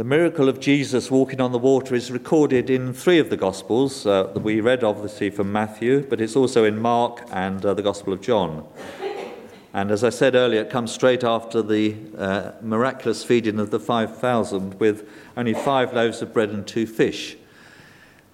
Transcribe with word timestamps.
The 0.00 0.04
miracle 0.04 0.48
of 0.48 0.60
Jesus 0.60 1.10
walking 1.10 1.42
on 1.42 1.52
the 1.52 1.58
water 1.58 1.94
is 1.94 2.10
recorded 2.10 2.70
in 2.70 2.94
three 2.94 3.18
of 3.18 3.28
the 3.28 3.36
Gospels 3.36 4.06
uh, 4.06 4.22
that 4.32 4.40
we 4.40 4.62
read, 4.62 4.82
obviously, 4.82 5.28
from 5.28 5.52
Matthew, 5.52 6.06
but 6.08 6.22
it's 6.22 6.36
also 6.36 6.64
in 6.64 6.80
Mark 6.80 7.22
and 7.30 7.62
uh, 7.62 7.74
the 7.74 7.82
Gospel 7.82 8.14
of 8.14 8.22
John. 8.22 8.66
And 9.74 9.90
as 9.90 10.02
I 10.02 10.08
said 10.08 10.34
earlier, 10.34 10.62
it 10.62 10.70
comes 10.70 10.90
straight 10.90 11.22
after 11.22 11.60
the 11.60 11.96
uh, 12.16 12.52
miraculous 12.62 13.22
feeding 13.22 13.60
of 13.60 13.70
the 13.70 13.78
5,000 13.78 14.80
with 14.80 15.06
only 15.36 15.52
five 15.52 15.92
loaves 15.92 16.22
of 16.22 16.32
bread 16.32 16.48
and 16.48 16.66
two 16.66 16.86
fish. 16.86 17.36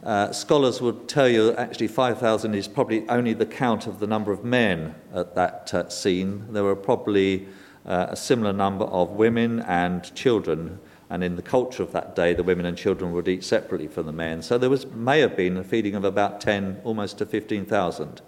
Uh, 0.04 0.30
scholars 0.30 0.80
would 0.80 1.08
tell 1.08 1.28
you 1.28 1.52
actually 1.54 1.88
5,000 1.88 2.54
is 2.54 2.68
probably 2.68 3.08
only 3.08 3.32
the 3.32 3.44
count 3.44 3.88
of 3.88 3.98
the 3.98 4.06
number 4.06 4.30
of 4.30 4.44
men 4.44 4.94
at 5.12 5.34
that 5.34 5.74
uh, 5.74 5.88
scene. 5.88 6.46
There 6.52 6.62
were 6.62 6.76
probably 6.76 7.48
uh, 7.84 8.06
a 8.10 8.16
similar 8.16 8.52
number 8.52 8.84
of 8.84 9.10
women 9.10 9.58
and 9.62 10.14
children 10.14 10.78
and 11.08 11.22
in 11.22 11.36
the 11.36 11.42
culture 11.42 11.82
of 11.82 11.92
that 11.92 12.16
day, 12.16 12.34
the 12.34 12.42
women 12.42 12.66
and 12.66 12.76
children 12.76 13.12
would 13.12 13.28
eat 13.28 13.44
separately 13.44 13.86
from 13.86 14.06
the 14.06 14.12
men. 14.12 14.42
So 14.42 14.58
there 14.58 14.70
was, 14.70 14.86
may 14.86 15.20
have 15.20 15.36
been 15.36 15.56
a 15.56 15.62
feeding 15.62 15.94
of 15.94 16.04
about 16.04 16.40
10, 16.40 16.80
almost 16.82 17.18
to 17.18 17.26
15,000 17.26 18.20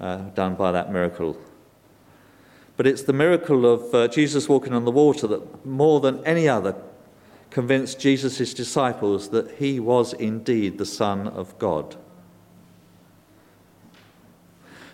uh, 0.00 0.16
done 0.34 0.54
by 0.54 0.72
that 0.72 0.90
miracle. 0.90 1.36
But 2.78 2.86
it's 2.86 3.02
the 3.02 3.12
miracle 3.12 3.66
of 3.70 3.94
uh, 3.94 4.08
Jesus 4.08 4.48
walking 4.48 4.72
on 4.72 4.86
the 4.86 4.90
water 4.90 5.26
that 5.26 5.66
more 5.66 6.00
than 6.00 6.24
any 6.24 6.48
other 6.48 6.74
convinced 7.50 8.00
Jesus' 8.00 8.54
disciples 8.54 9.28
that 9.30 9.56
he 9.58 9.78
was 9.78 10.14
indeed 10.14 10.78
the 10.78 10.86
Son 10.86 11.28
of 11.28 11.58
God. 11.58 11.96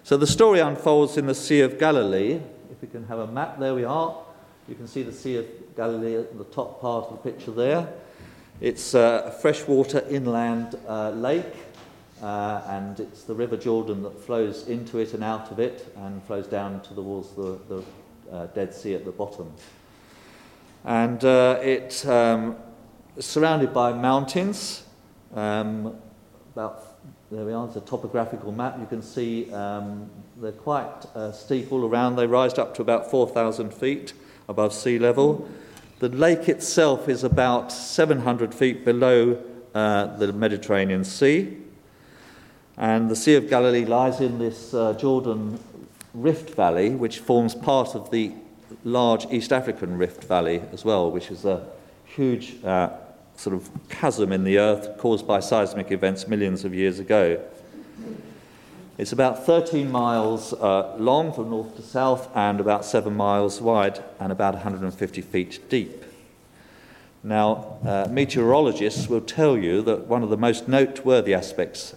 So 0.02 0.16
the 0.16 0.26
story 0.26 0.58
unfolds 0.58 1.16
in 1.16 1.26
the 1.26 1.34
Sea 1.34 1.60
of 1.60 1.78
Galilee. 1.78 2.40
If 2.70 2.80
we 2.80 2.88
can 2.88 3.06
have 3.06 3.18
a 3.20 3.26
map, 3.26 3.60
there 3.60 3.74
we 3.74 3.84
are. 3.84 4.16
You 4.68 4.74
can 4.74 4.88
see 4.88 5.02
the 5.02 5.12
Sea 5.12 5.36
of 5.36 5.46
Galilee 5.76 6.16
at 6.16 6.36
the 6.38 6.44
top 6.44 6.80
part 6.80 7.06
of 7.06 7.22
the 7.22 7.30
picture 7.30 7.50
there. 7.50 7.88
It's 8.60 8.94
a 8.94 9.36
freshwater 9.42 10.02
inland 10.08 10.78
uh, 10.88 11.10
lake, 11.10 11.54
uh, 12.22 12.62
and 12.68 12.98
it's 12.98 13.24
the 13.24 13.34
River 13.34 13.58
Jordan 13.58 14.02
that 14.02 14.18
flows 14.18 14.66
into 14.68 14.98
it 14.98 15.12
and 15.12 15.22
out 15.22 15.50
of 15.50 15.58
it 15.58 15.92
and 15.96 16.22
flows 16.24 16.46
down 16.46 16.80
towards 16.80 17.30
the, 17.32 17.42
walls 17.42 17.60
the 17.68 18.34
uh, 18.34 18.46
Dead 18.46 18.72
Sea 18.72 18.94
at 18.94 19.04
the 19.04 19.12
bottom. 19.12 19.52
And 20.84 21.22
uh, 21.24 21.58
it's 21.62 22.06
um, 22.06 22.56
surrounded 23.18 23.74
by 23.74 23.92
mountains. 23.92 24.84
Um, 25.34 25.98
about 26.54 26.96
there 27.30 27.44
we 27.44 27.52
are, 27.52 27.66
it's 27.66 27.76
a 27.76 27.80
topographical 27.80 28.52
map. 28.52 28.78
You 28.78 28.86
can 28.86 29.02
see 29.02 29.52
um, 29.52 30.08
they're 30.40 30.52
quite 30.52 31.04
uh, 31.14 31.32
steep 31.32 31.72
all 31.72 31.84
around. 31.84 32.16
They 32.16 32.26
rise 32.26 32.56
up 32.56 32.74
to 32.76 32.82
about 32.82 33.10
4,000 33.10 33.74
feet 33.74 34.12
above 34.48 34.72
sea 34.72 34.98
level. 34.98 35.48
The 35.98 36.10
lake 36.10 36.50
itself 36.50 37.08
is 37.08 37.24
about 37.24 37.72
700 37.72 38.54
feet 38.54 38.84
below 38.84 39.42
uh, 39.74 40.14
the 40.18 40.30
Mediterranean 40.30 41.04
Sea. 41.04 41.56
And 42.76 43.10
the 43.10 43.16
Sea 43.16 43.36
of 43.36 43.48
Galilee 43.48 43.86
lies 43.86 44.20
in 44.20 44.38
this 44.38 44.74
uh, 44.74 44.92
Jordan 44.92 45.58
Rift 46.12 46.50
Valley, 46.54 46.90
which 46.90 47.20
forms 47.20 47.54
part 47.54 47.94
of 47.94 48.10
the 48.10 48.34
large 48.84 49.24
East 49.32 49.54
African 49.54 49.96
Rift 49.96 50.24
Valley 50.24 50.60
as 50.70 50.84
well, 50.84 51.10
which 51.10 51.30
is 51.30 51.46
a 51.46 51.66
huge 52.04 52.62
uh, 52.62 52.90
sort 53.36 53.56
of 53.56 53.70
chasm 53.88 54.32
in 54.32 54.44
the 54.44 54.58
earth 54.58 54.98
caused 54.98 55.26
by 55.26 55.40
seismic 55.40 55.90
events 55.92 56.28
millions 56.28 56.66
of 56.66 56.74
years 56.74 56.98
ago. 56.98 57.42
It's 58.98 59.12
about 59.12 59.44
13 59.44 59.92
miles 59.92 60.54
uh, 60.54 60.96
long 60.96 61.30
from 61.30 61.50
north 61.50 61.76
to 61.76 61.82
south 61.82 62.34
and 62.34 62.60
about 62.60 62.82
7 62.82 63.14
miles 63.14 63.60
wide 63.60 64.02
and 64.18 64.32
about 64.32 64.54
150 64.54 65.20
feet 65.20 65.60
deep. 65.68 66.02
Now, 67.22 67.76
uh, 67.84 68.08
meteorologists 68.10 69.06
will 69.06 69.20
tell 69.20 69.58
you 69.58 69.82
that 69.82 70.06
one 70.06 70.22
of 70.22 70.30
the 70.30 70.38
most 70.38 70.66
noteworthy 70.66 71.34
aspects 71.34 71.94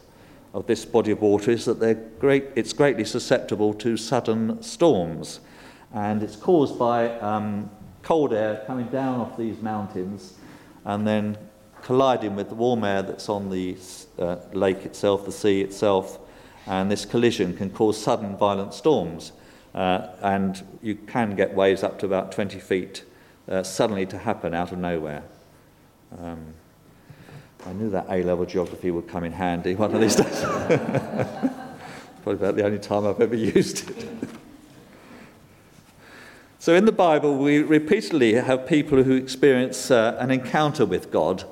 of 0.53 0.67
this 0.67 0.83
body 0.83 1.11
of 1.11 1.21
water 1.21 1.51
is 1.51 1.63
that 1.65 2.19
great, 2.19 2.47
it's 2.55 2.73
greatly 2.73 3.05
susceptible 3.05 3.73
to 3.75 3.95
sudden 3.95 4.61
storms. 4.61 5.39
And 5.93 6.21
it's 6.21 6.35
caused 6.35 6.77
by 6.77 7.17
um, 7.19 7.69
cold 8.01 8.33
air 8.33 8.61
coming 8.67 8.87
down 8.87 9.21
off 9.21 9.37
these 9.37 9.61
mountains 9.61 10.33
and 10.83 11.07
then 11.07 11.37
colliding 11.81 12.35
with 12.35 12.49
the 12.49 12.55
warm 12.55 12.83
air 12.83 13.03
that's 13.03 13.29
on 13.29 13.49
the 13.49 13.77
uh, 14.17 14.35
lake 14.51 14.85
itself, 14.85 15.25
the 15.25 15.31
sea 15.31 15.61
itself 15.61 16.19
and 16.67 16.91
this 16.91 17.05
collision 17.05 17.55
can 17.55 17.69
cause 17.69 18.01
sudden 18.01 18.37
violent 18.37 18.73
storms. 18.73 19.31
Uh, 19.73 20.07
and 20.21 20.65
you 20.81 20.95
can 20.95 21.35
get 21.35 21.53
waves 21.53 21.83
up 21.83 21.99
to 21.99 22.05
about 22.05 22.31
20 22.31 22.59
feet 22.59 23.03
uh, 23.47 23.63
suddenly 23.63 24.05
to 24.05 24.17
happen 24.17 24.53
out 24.53 24.71
of 24.71 24.77
nowhere. 24.77 25.23
Um, 26.19 26.53
I 27.65 27.73
knew 27.73 27.89
that 27.89 28.05
A 28.09 28.23
level 28.23 28.45
geography 28.45 28.89
would 28.89 29.07
come 29.07 29.23
in 29.23 29.33
handy 29.33 29.75
one 29.75 29.93
of 29.93 30.01
these 30.01 30.15
days. 30.15 30.41
Probably 32.23 32.33
about 32.33 32.55
the 32.55 32.65
only 32.65 32.79
time 32.79 33.05
I've 33.05 33.19
ever 33.19 33.35
used 33.35 33.89
it. 33.89 34.07
so, 36.57 36.73
in 36.73 36.85
the 36.85 36.91
Bible, 36.91 37.37
we 37.37 37.61
repeatedly 37.61 38.33
have 38.33 38.65
people 38.65 39.03
who 39.03 39.13
experience 39.13 39.91
uh, 39.91 40.15
an 40.19 40.31
encounter 40.31 40.85
with 40.85 41.11
God 41.11 41.43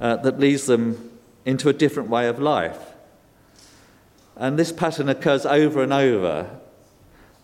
uh, 0.00 0.16
that 0.16 0.38
leads 0.38 0.66
them 0.66 1.10
into 1.44 1.68
a 1.68 1.72
different 1.72 2.08
way 2.08 2.28
of 2.28 2.38
life. 2.38 2.91
And 4.36 4.58
this 4.58 4.72
pattern 4.72 5.08
occurs 5.08 5.44
over 5.44 5.82
and 5.82 5.92
over. 5.92 6.58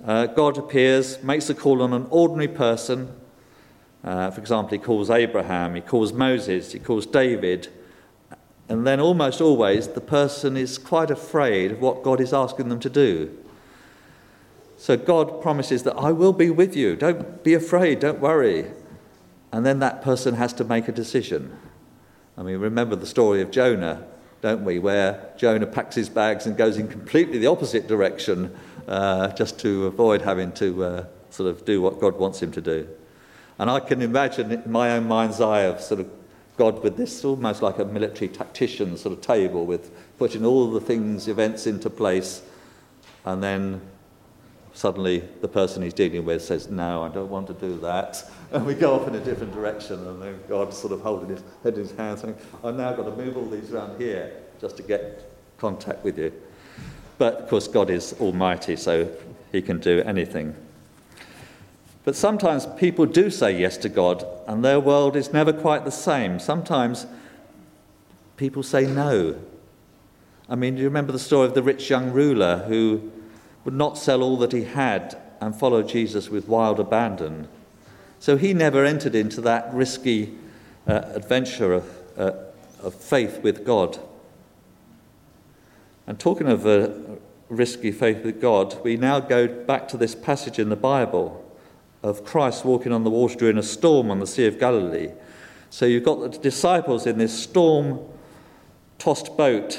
Uh, 0.05 0.27
God 0.27 0.57
appears, 0.57 1.23
makes 1.23 1.51
a 1.51 1.55
call 1.55 1.83
on 1.83 1.93
an 1.93 2.07
ordinary 2.11 2.49
person. 2.49 3.13
Uh, 4.05 4.31
for 4.31 4.41
example, 4.41 4.71
he 4.71 4.79
calls 4.79 5.11
Abraham, 5.11 5.75
he 5.75 5.81
calls 5.81 6.13
Moses, 6.13 6.73
he 6.73 6.79
calls 6.79 7.05
David. 7.05 7.69
And 8.69 8.87
then 8.87 9.01
almost 9.01 9.41
always 9.41 9.89
the 9.89 10.01
person 10.01 10.57
is 10.57 10.79
quite 10.79 11.11
afraid 11.11 11.73
of 11.73 11.81
what 11.81 12.03
God 12.03 12.21
is 12.21 12.33
asking 12.33 12.69
them 12.69 12.81
to 12.81 12.91
do. 12.91 13.37
So 14.77 14.97
God 14.97 15.43
promises 15.43 15.83
that 15.83 15.97
I 15.97 16.13
will 16.13 16.33
be 16.33 16.51
with 16.51 16.77
you. 16.77 16.95
Don't 16.95 17.43
be 17.43 17.55
afraid, 17.55 17.99
don't 17.99 18.21
worry. 18.21 18.71
And 19.51 19.67
then 19.67 19.81
that 19.81 20.03
person 20.03 20.35
has 20.35 20.53
to 20.55 20.65
make 20.65 20.87
a 20.87 20.93
decision. 20.93 21.59
I 22.37 22.43
mean, 22.43 22.59
remember 22.59 22.95
the 22.95 23.07
story 23.07 23.43
of 23.43 23.51
Jonah 23.51 24.07
don't 24.41 24.65
we, 24.65 24.79
where 24.79 25.33
Jonah 25.37 25.67
packs 25.67 25.95
his 25.95 26.09
bags 26.09 26.47
and 26.47 26.57
goes 26.57 26.77
in 26.77 26.89
completely 26.89 27.39
the 27.39 27.47
opposite 27.47 27.89
direction 27.89 28.55
uh, 28.87 29.29
just 29.33 29.59
to 29.61 29.87
avoid 29.87 30.23
having 30.23 30.53
to 30.53 30.85
uh, 30.85 31.05
sort 31.31 31.51
of 31.51 31.65
do 31.65 31.83
what 31.83 32.01
God 32.01 32.17
wants 32.17 32.43
him 32.43 32.53
to 32.53 32.61
do. 32.61 32.89
And 33.59 33.71
I 33.71 33.81
can 33.81 34.03
imagine 34.03 34.53
in 34.53 34.71
my 34.71 34.93
own 34.93 35.09
mind's 35.09 35.41
eye 35.41 35.63
of 35.63 35.81
sort 35.81 36.01
of 36.01 36.11
God 36.57 36.83
with 36.83 36.97
this 36.97 37.25
almost 37.25 37.63
like 37.63 37.79
a 37.79 37.85
military 37.85 38.29
tactician 38.29 38.97
sort 38.97 39.17
of 39.17 39.21
table 39.21 39.67
with 39.67 39.91
putting 40.19 40.45
all 40.45 40.71
the 40.71 40.81
things, 40.81 41.29
events 41.29 41.67
into 41.67 41.91
place, 41.91 42.43
and 43.25 43.43
then 43.43 43.81
suddenly 44.73 45.25
the 45.41 45.49
person 45.49 45.83
he's 45.83 45.95
dealing 45.95 46.25
with 46.25 46.43
says, 46.43 46.69
No, 46.69 47.03
I 47.03 47.09
don't 47.09 47.31
want 47.31 47.47
to 47.49 47.55
do 47.55 47.79
that. 47.81 48.25
And 48.51 48.65
we 48.65 48.75
go 48.75 48.95
off 48.95 49.07
in 49.07 49.15
a 49.15 49.21
different 49.21 49.53
direction, 49.53 50.07
and 50.07 50.23
then 50.23 50.41
God's 50.49 50.77
sort 50.77 50.93
of 50.93 51.01
holding 51.03 51.29
his 51.29 51.43
head 51.63 51.75
in 51.75 51.81
his 51.81 51.93
hand, 51.93 52.19
saying, 52.19 52.37
I've 52.65 52.77
now 52.77 52.93
got 52.95 53.05
to 53.05 53.23
move 53.23 53.37
all 53.37 53.45
these 53.45 53.71
around 53.71 54.01
here 54.01 54.33
just 54.61 54.79
to 54.79 54.83
get 54.83 55.31
contact 55.59 56.03
with 56.03 56.19
you. 56.19 56.33
But 57.19 57.35
of 57.35 57.49
course, 57.49 57.69
God 57.69 57.91
is 57.91 58.15
almighty, 58.21 58.77
so 58.77 59.11
he 59.53 59.61
can 59.61 59.81
do 59.81 60.01
anything. 60.01 60.55
But 62.05 62.17
sometimes 62.17 62.65
people 62.79 63.05
do 63.05 63.29
say 63.29 63.59
yes 63.59 63.77
to 63.79 63.91
God, 63.91 64.25
and 64.47 64.65
their 64.65 64.81
world 64.81 65.15
is 65.15 65.31
never 65.31 65.53
quite 65.53 65.85
the 65.85 65.91
same. 65.91 66.39
Sometimes 66.39 67.07
people 68.39 68.63
say 68.63 68.87
no. 68.87 69.37
I 70.49 70.55
mean, 70.55 70.77
do 70.77 70.81
you 70.81 70.89
remember 70.89 71.13
the 71.13 71.19
story 71.19 71.47
of 71.47 71.55
the 71.55 71.63
rich 71.63 71.91
young 71.91 72.13
ruler 72.13 72.65
who 72.67 73.13
would 73.65 73.75
not 73.75 73.99
sell 73.99 74.23
all 74.23 74.39
that 74.39 74.53
he 74.53 74.65
had 74.65 75.19
and 75.43 75.55
follow 75.55 75.83
Jesus 75.83 76.31
with 76.31 76.49
wild 76.49 76.81
abandon? 76.81 77.49
So 78.21 78.37
he 78.37 78.53
never 78.53 78.85
entered 78.85 79.15
into 79.15 79.41
that 79.43 79.73
risky 79.73 80.35
uh, 80.87 81.03
adventure 81.15 81.73
of, 81.73 81.89
uh, 82.17 82.33
of 82.83 82.95
faith 82.95 83.41
with 83.43 83.65
God. 83.65 83.99
And 86.07 86.19
talking 86.19 86.49
of 86.49 86.67
a 86.67 87.19
risky 87.49 87.93
faith 87.93 88.25
with 88.25 88.41
God, 88.41 88.83
we 88.83 88.97
now 88.97 89.21
go 89.21 89.47
back 89.47 89.89
to 89.89 89.97
this 89.97 90.15
passage 90.15 90.59
in 90.59 90.69
the 90.69 90.77
Bible 90.77 91.45
of 92.03 92.25
Christ 92.25 92.65
walking 92.65 92.93
on 92.93 93.05
the 93.05 93.11
water 93.11 93.37
during 93.37 93.59
a 93.59 93.63
storm 93.63 94.11
on 94.11 94.21
the 94.21 94.27
Sea 94.27 94.47
of 94.47 94.59
Galilee. 94.59 95.11
So 95.71 95.87
you've 95.87 96.05
got 96.05 96.21
the 96.21 96.39
disciples 96.39 97.07
in 97.07 97.19
this 97.19 97.37
storm 97.37 98.01
tossed 98.99 99.37
boat, 99.37 99.79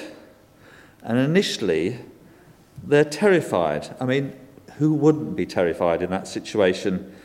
and 1.03 1.17
initially 1.17 1.99
they're 2.83 3.03
terrified. 3.03 3.95
I 3.99 4.05
mean, 4.05 4.33
who 4.77 4.93
wouldn't 4.93 5.35
be 5.35 5.45
terrified 5.45 6.01
in 6.01 6.09
that 6.11 6.27
situation? 6.27 7.15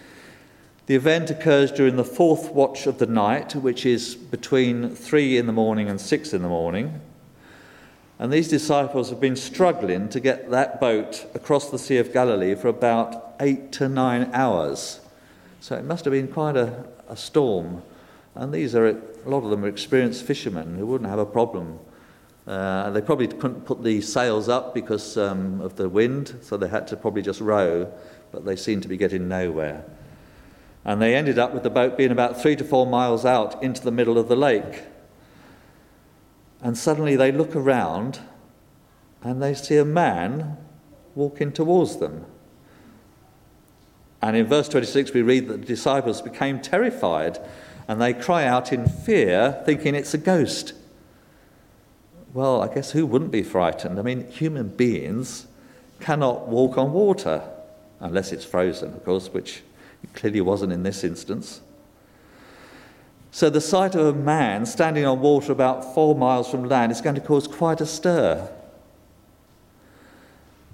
The 0.86 0.94
event 0.94 1.30
occurs 1.30 1.72
during 1.72 1.96
the 1.96 2.04
fourth 2.04 2.50
watch 2.50 2.86
of 2.86 2.98
the 2.98 3.06
night, 3.06 3.54
which 3.54 3.86
is 3.86 4.14
between 4.14 4.90
three 4.90 5.38
in 5.38 5.46
the 5.46 5.52
morning 5.52 5.88
and 5.88 5.98
six 5.98 6.34
in 6.34 6.42
the 6.42 6.48
morning. 6.48 7.00
And 8.18 8.30
these 8.30 8.48
disciples 8.48 9.08
have 9.08 9.18
been 9.18 9.36
struggling 9.36 10.10
to 10.10 10.20
get 10.20 10.50
that 10.50 10.80
boat 10.80 11.26
across 11.34 11.70
the 11.70 11.78
Sea 11.78 11.96
of 11.96 12.12
Galilee 12.12 12.54
for 12.54 12.68
about 12.68 13.34
eight 13.40 13.72
to 13.72 13.88
nine 13.88 14.30
hours. 14.34 15.00
So 15.60 15.74
it 15.74 15.84
must 15.84 16.04
have 16.04 16.12
been 16.12 16.28
quite 16.28 16.56
a, 16.56 16.84
a 17.08 17.16
storm 17.16 17.82
And 18.34 18.52
these 18.52 18.74
are, 18.74 18.88
a 18.88 18.98
lot 19.24 19.44
of 19.44 19.50
them 19.50 19.64
are 19.64 19.68
experienced 19.68 20.24
fishermen 20.24 20.76
who 20.76 20.86
wouldn't 20.86 21.08
have 21.08 21.18
a 21.18 21.26
problem. 21.26 21.78
Uh, 22.46 22.90
they 22.90 23.00
probably 23.00 23.28
couldn't 23.28 23.64
put 23.64 23.82
the 23.82 24.00
sails 24.00 24.48
up 24.48 24.74
because 24.74 25.16
um, 25.16 25.60
of 25.60 25.76
the 25.76 25.88
wind, 25.88 26.34
so 26.42 26.56
they 26.56 26.68
had 26.68 26.86
to 26.88 26.96
probably 26.96 27.22
just 27.22 27.40
row, 27.40 27.90
but 28.32 28.44
they 28.44 28.56
seemed 28.56 28.82
to 28.82 28.88
be 28.88 28.96
getting 28.96 29.28
nowhere. 29.28 29.84
And 30.84 31.00
they 31.00 31.14
ended 31.14 31.38
up 31.38 31.54
with 31.54 31.62
the 31.62 31.70
boat 31.70 31.96
being 31.96 32.10
about 32.10 32.40
three 32.40 32.56
to 32.56 32.64
four 32.64 32.86
miles 32.86 33.24
out 33.24 33.62
into 33.62 33.82
the 33.82 33.90
middle 33.90 34.18
of 34.18 34.28
the 34.28 34.36
lake. 34.36 34.82
And 36.62 36.76
suddenly 36.76 37.16
they 37.16 37.32
look 37.32 37.56
around 37.56 38.20
and 39.22 39.42
they 39.42 39.54
see 39.54 39.76
a 39.76 39.84
man 39.84 40.58
walking 41.14 41.52
towards 41.52 41.96
them. 41.96 42.26
And 44.20 44.36
in 44.36 44.46
verse 44.46 44.68
26, 44.68 45.12
we 45.12 45.22
read 45.22 45.48
that 45.48 45.60
the 45.60 45.66
disciples 45.66 46.22
became 46.22 46.60
terrified 46.60 47.38
and 47.88 48.00
they 48.00 48.14
cry 48.14 48.46
out 48.46 48.72
in 48.72 48.86
fear, 48.86 49.62
thinking 49.66 49.94
it's 49.94 50.14
a 50.14 50.18
ghost. 50.18 50.72
Well, 52.32 52.62
I 52.62 52.72
guess 52.72 52.92
who 52.92 53.06
wouldn't 53.06 53.30
be 53.30 53.42
frightened? 53.42 53.98
I 53.98 54.02
mean, 54.02 54.26
human 54.28 54.68
beings 54.68 55.46
cannot 56.00 56.48
walk 56.48 56.76
on 56.76 56.92
water 56.92 57.42
unless 58.00 58.32
it's 58.32 58.44
frozen, 58.44 58.94
of 58.94 59.04
course, 59.04 59.28
which 59.28 59.62
clearly 60.12 60.40
wasn't 60.40 60.72
in 60.72 60.82
this 60.82 61.02
instance. 61.02 61.60
So 63.30 63.50
the 63.50 63.60
sight 63.60 63.96
of 63.96 64.06
a 64.06 64.12
man 64.12 64.64
standing 64.64 65.04
on 65.04 65.20
water 65.20 65.50
about 65.50 65.92
four 65.92 66.14
miles 66.14 66.48
from 66.48 66.68
land 66.68 66.92
is 66.92 67.00
going 67.00 67.16
to 67.16 67.20
cause 67.20 67.48
quite 67.48 67.80
a 67.80 67.86
stir. 67.86 68.48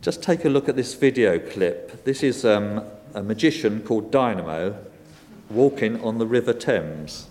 Just 0.02 0.22
take 0.22 0.44
a 0.44 0.50
look 0.50 0.68
at 0.68 0.76
this 0.76 0.92
video 0.92 1.38
clip. 1.38 2.04
This 2.04 2.22
is 2.22 2.44
um, 2.44 2.84
a 3.14 3.22
magician 3.22 3.80
called 3.80 4.10
Dynamo 4.10 4.78
walking 5.48 5.98
on 6.02 6.18
the 6.18 6.26
River 6.26 6.52
Thames. 6.52 7.29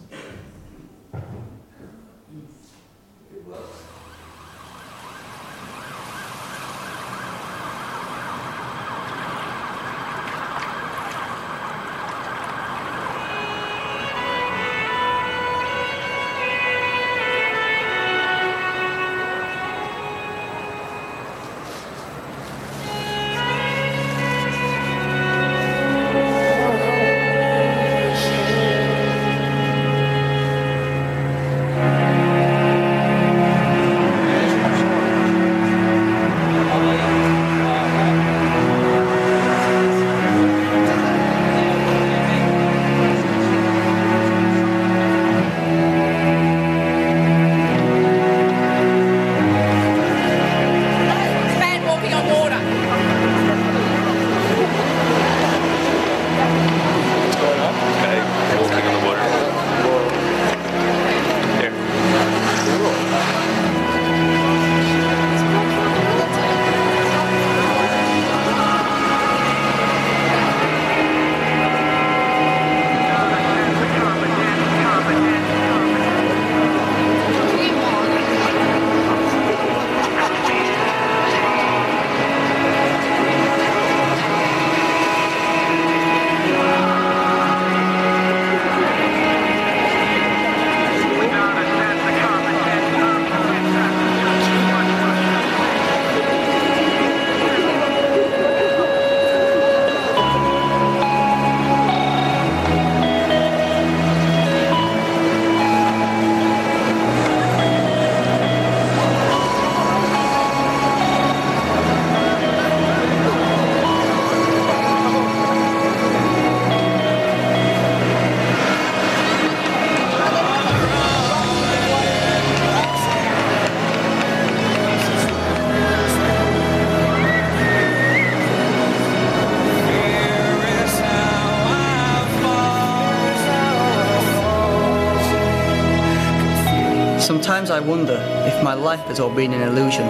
I 137.79 137.81
wonder 137.81 138.19
if 138.45 138.61
my 138.61 138.73
life 138.73 138.99
has 139.05 139.21
all 139.21 139.33
been 139.33 139.53
an 139.53 139.61
illusion. 139.61 140.05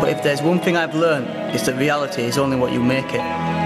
But 0.00 0.10
if 0.10 0.22
there's 0.22 0.40
one 0.40 0.60
thing 0.60 0.76
I've 0.76 0.94
learned, 0.94 1.26
it's 1.52 1.66
that 1.66 1.76
reality 1.76 2.22
is 2.22 2.38
only 2.38 2.56
what 2.56 2.72
you 2.72 2.80
make 2.80 3.12
it. 3.12 3.61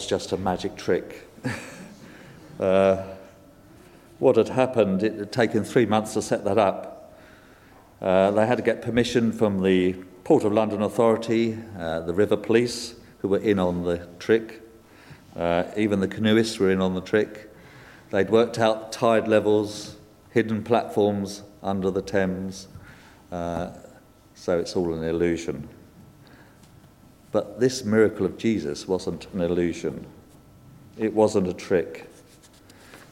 Was 0.00 0.06
just 0.08 0.32
a 0.32 0.36
magic 0.38 0.76
trick. 0.76 1.28
uh, 2.58 3.02
what 4.18 4.36
had 4.36 4.48
happened, 4.48 5.02
it 5.02 5.18
had 5.18 5.30
taken 5.30 5.62
three 5.62 5.84
months 5.84 6.14
to 6.14 6.22
set 6.22 6.42
that 6.44 6.56
up. 6.56 7.14
Uh, 8.00 8.30
they 8.30 8.46
had 8.46 8.56
to 8.56 8.64
get 8.64 8.80
permission 8.80 9.30
from 9.30 9.62
the 9.62 9.92
Port 10.24 10.44
of 10.44 10.54
London 10.54 10.80
Authority, 10.80 11.58
uh, 11.78 12.00
the 12.00 12.14
River 12.14 12.38
Police, 12.38 12.94
who 13.18 13.28
were 13.28 13.40
in 13.40 13.58
on 13.58 13.82
the 13.82 14.08
trick. 14.18 14.62
Uh, 15.36 15.64
even 15.76 16.00
the 16.00 16.08
canoeists 16.08 16.58
were 16.58 16.70
in 16.70 16.80
on 16.80 16.94
the 16.94 17.02
trick. 17.02 17.50
They'd 18.08 18.30
worked 18.30 18.58
out 18.58 18.92
tide 18.92 19.28
levels, 19.28 19.96
hidden 20.30 20.62
platforms, 20.62 21.42
under 21.62 21.90
the 21.90 22.00
Thames. 22.00 22.68
Uh, 23.30 23.72
so 24.34 24.58
it's 24.58 24.74
all 24.76 24.94
an 24.94 25.04
illusion. 25.04 25.68
But 27.32 27.60
this 27.60 27.84
miracle 27.84 28.26
of 28.26 28.38
Jesus 28.38 28.88
wasn't 28.88 29.26
an 29.32 29.40
illusion, 29.40 30.06
it 30.98 31.14
wasn't 31.14 31.48
a 31.48 31.52
trick. 31.52 32.06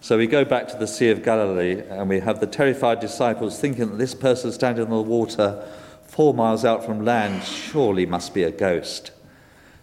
So 0.00 0.16
we 0.16 0.26
go 0.26 0.44
back 0.44 0.68
to 0.68 0.76
the 0.76 0.86
Sea 0.86 1.10
of 1.10 1.24
Galilee 1.24 1.82
and 1.88 2.08
we 2.08 2.20
have 2.20 2.40
the 2.40 2.46
terrified 2.46 3.00
disciples 3.00 3.60
thinking 3.60 3.90
that 3.90 3.98
this 3.98 4.14
person 4.14 4.52
standing 4.52 4.84
on 4.84 4.90
the 4.90 5.02
water 5.02 5.64
four 6.06 6.32
miles 6.32 6.64
out 6.64 6.84
from 6.84 7.04
land 7.04 7.42
surely 7.44 8.06
must 8.06 8.32
be 8.32 8.44
a 8.44 8.50
ghost. 8.50 9.10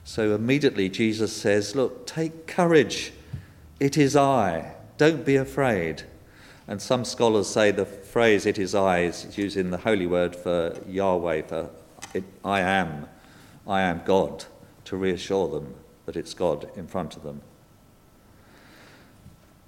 So 0.04 0.34
immediately 0.34 0.90
Jesus 0.90 1.36
says, 1.36 1.76
Look, 1.76 2.08
take 2.08 2.48
courage. 2.48 3.12
It 3.80 3.98
is 3.98 4.16
I. 4.16 4.76
Don't 4.98 5.26
be 5.26 5.36
afraid. 5.36 6.04
And 6.68 6.82
some 6.82 7.06
scholars 7.06 7.48
say 7.48 7.72
the 7.72 7.86
phrase 7.86 8.46
it 8.46 8.58
is 8.58 8.74
I 8.74 9.02
is 9.02 9.38
using 9.38 9.70
the 9.70 9.78
holy 9.78 10.08
word 10.08 10.36
for 10.36 10.76
Yahweh, 10.88 11.44
for 11.44 11.70
I 12.44 12.62
am. 12.62 13.08
I 13.68 13.82
am 13.82 14.02
God, 14.06 14.46
to 14.86 14.98
reassure 14.98 15.48
them 15.48 15.76
that 16.06 16.16
it's 16.16 16.34
God 16.34 16.70
in 16.76 16.88
front 16.88 17.16
of 17.16 17.24
them. 17.24 17.42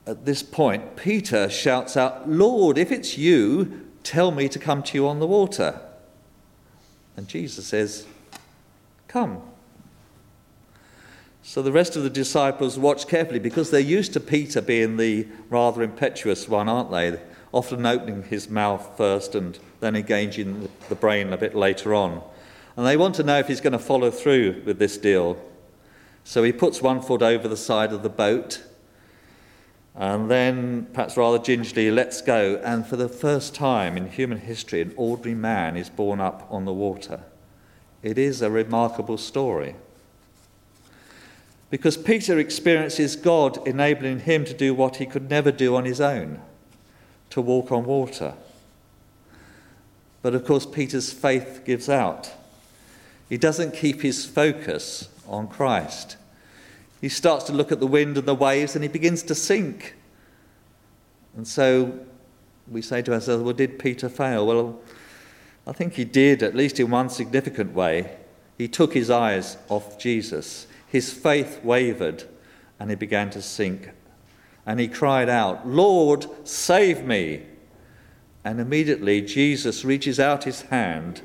At 0.06 0.26
this 0.26 0.44
point, 0.44 0.96
Peter 0.96 1.50
shouts 1.50 1.98
out, 1.98 2.30
Lord, 2.30 2.78
if 2.78 2.92
it's 2.92 3.18
you, 3.18 3.88
tell 4.04 4.32
me 4.32 4.48
to 4.50 4.60
come 4.60 4.82
to 4.84 4.98
you 4.98 5.08
on 5.08 5.20
the 5.20 5.28
water. 5.28 5.82
And 7.18 7.28
Jesus 7.28 7.68
says, 7.68 8.06
Come. 9.08 9.42
So 11.42 11.62
the 11.62 11.72
rest 11.72 11.96
of 11.96 12.04
the 12.04 12.10
disciples 12.10 12.78
watch 12.78 13.08
carefully 13.08 13.40
because 13.40 13.72
they're 13.72 13.80
used 13.80 14.14
to 14.14 14.20
Peter 14.20 14.62
being 14.62 14.98
the 14.98 15.28
rather 15.50 15.82
impetuous 15.82 16.48
one, 16.48 16.68
aren't 16.68 16.92
they? 16.92 17.20
Often 17.54 17.86
opening 17.86 18.24
his 18.24 18.50
mouth 18.50 18.98
first 18.98 19.34
and 19.34 19.58
then 19.80 19.96
engaging 19.96 20.70
the 20.90 20.96
brain 20.96 21.32
a 21.32 21.38
bit 21.38 21.56
later 21.56 21.94
on. 21.94 22.22
And 22.78 22.86
they 22.86 22.96
want 22.96 23.16
to 23.16 23.24
know 23.24 23.40
if 23.40 23.48
he's 23.48 23.60
going 23.60 23.74
to 23.74 23.80
follow 23.80 24.12
through 24.12 24.62
with 24.66 24.80
this 24.80 24.98
deal. 24.98 25.38
So 26.24 26.44
he 26.44 26.54
puts 26.54 26.82
one 26.82 27.02
foot 27.02 27.22
over 27.22 27.48
the 27.48 27.58
side 27.58 27.92
of 27.92 28.04
the 28.04 28.10
boat 28.10 28.64
and 30.00 30.30
then, 30.30 30.86
perhaps 30.94 31.18
rather 31.18 31.40
gingerly, 31.40 31.90
lets 31.90 32.22
go. 32.22 32.62
And 32.64 32.86
for 32.86 32.96
the 32.96 33.10
first 33.10 33.56
time 33.56 33.98
in 33.98 34.12
human 34.12 34.38
history, 34.38 34.80
an 34.82 34.94
ordinary 34.96 35.34
man 35.34 35.76
is 35.76 35.90
borne 35.90 36.22
up 36.22 36.48
on 36.52 36.66
the 36.66 36.74
water. 36.74 37.22
It 38.04 38.20
is 38.20 38.44
a 38.44 38.52
remarkable 38.52 39.18
story. 39.18 39.76
Because 41.72 41.98
Peter 41.98 42.38
experiences 42.38 43.16
God 43.16 43.68
enabling 43.68 44.20
him 44.20 44.46
to 44.46 44.54
do 44.54 44.76
what 44.76 44.98
he 44.98 45.08
could 45.08 45.32
never 45.32 45.52
do 45.52 45.76
on 45.76 45.86
his 45.86 46.00
own 46.00 46.42
to 47.32 47.42
walk 47.42 47.72
on 47.72 47.84
water. 47.86 48.36
But 50.22 50.36
of 50.36 50.46
course, 50.46 50.68
Peter's 50.68 51.12
faith 51.12 51.64
gives 51.66 51.90
out. 51.90 52.32
He 53.30 53.38
doesn't 53.38 53.74
keep 53.74 54.02
his 54.02 54.26
focus 54.26 55.10
on 55.28 55.48
Christ. 55.48 56.18
He 57.02 57.10
starts 57.10 57.46
to 57.46 57.54
look 57.54 57.72
at 57.72 57.80
the 57.80 57.88
wind 57.88 58.18
and 58.18 58.28
the 58.28 58.36
waves 58.36 58.76
and 58.76 58.84
he 58.84 58.88
begins 58.88 59.24
to 59.24 59.36
sink. 59.36 59.96
And 61.36 61.48
so 61.48 62.00
we 62.68 62.82
say 62.82 63.02
to 63.04 63.14
ourselves, 63.14 63.44
well, 63.44 63.54
did 63.54 63.80
Peter 63.80 64.10
fail? 64.10 64.48
Well, 64.48 64.80
I 65.66 65.74
think 65.74 65.94
he 65.94 66.06
did, 66.06 66.42
at 66.42 66.56
least 66.56 66.80
in 66.80 66.90
one 66.90 67.10
significant 67.10 67.74
way. 67.74 68.18
He 68.58 68.68
took 68.68 68.94
his 68.94 69.10
eyes 69.10 69.58
off 69.70 70.00
Jesus. 70.00 70.66
His 70.88 71.14
faith 71.14 71.64
wavered 71.64 72.24
and 72.80 72.90
he 72.90 72.96
began 72.96 73.30
to 73.32 73.42
sink. 73.42 73.92
And 74.66 74.80
he 74.80 74.88
cried 74.88 75.30
out, 75.30 75.68
Lord, 75.68 76.26
save 76.48 77.04
me! 77.04 77.44
And 78.44 78.60
immediately 78.60 79.22
Jesus 79.22 79.84
reaches 79.84 80.20
out 80.20 80.46
his 80.46 80.62
hand 80.64 81.22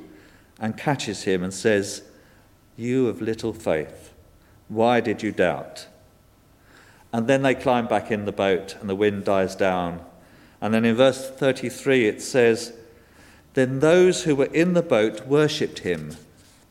and 0.59 0.77
catches 0.77 1.23
him 1.23 1.43
and 1.43 1.53
says, 1.53 2.03
You 2.77 3.07
of 3.07 3.21
little 3.21 3.53
faith. 3.53 4.13
Why 4.67 4.99
did 4.99 5.21
you 5.21 5.31
doubt? 5.31 5.87
And 7.11 7.27
then 7.27 7.43
they 7.43 7.55
climb 7.55 7.87
back 7.87 8.09
in 8.11 8.25
the 8.25 8.31
boat 8.31 8.75
and 8.79 8.89
the 8.89 8.95
wind 8.95 9.25
dies 9.25 9.55
down. 9.55 10.03
And 10.59 10.73
then 10.73 10.85
in 10.85 10.95
verse 10.95 11.29
33 11.29 12.07
it 12.07 12.21
says, 12.21 12.73
Then 13.53 13.79
those 13.79 14.23
who 14.23 14.35
were 14.35 14.45
in 14.45 14.73
the 14.73 14.81
boat 14.81 15.27
worshipped 15.27 15.79
him, 15.79 16.15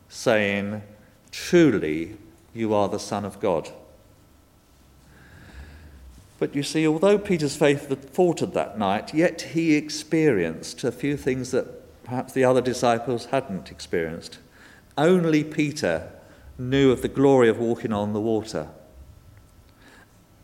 saying, 0.09 0.83
Truly, 1.31 2.17
you 2.53 2.75
are 2.75 2.89
the 2.89 2.99
Son 2.99 3.25
of 3.25 3.41
God. 3.41 3.71
But 6.39 6.57
you 6.57 6.65
see, 6.65 6.89
although 6.89 7.19
Peter's 7.19 7.55
faith 7.55 8.11
faltered 8.13 8.53
that 8.55 8.77
night, 8.77 9.15
yet 9.15 9.43
he 9.43 9.77
experienced 9.77 10.83
a 10.83 10.91
few 10.91 11.17
things 11.17 11.53
that 11.53 11.82
perhaps 12.05 12.33
the 12.33 12.45
other 12.45 12.61
disciples 12.61 13.27
hadn't 13.27 13.71
experienced. 13.71 14.39
Only 14.97 15.45
Peter 15.45 16.11
knew 16.59 16.91
of 16.91 17.03
the 17.03 17.09
glory 17.09 17.49
of 17.49 17.59
walking 17.59 17.93
on 17.93 18.13
the 18.13 18.21
water. 18.21 18.69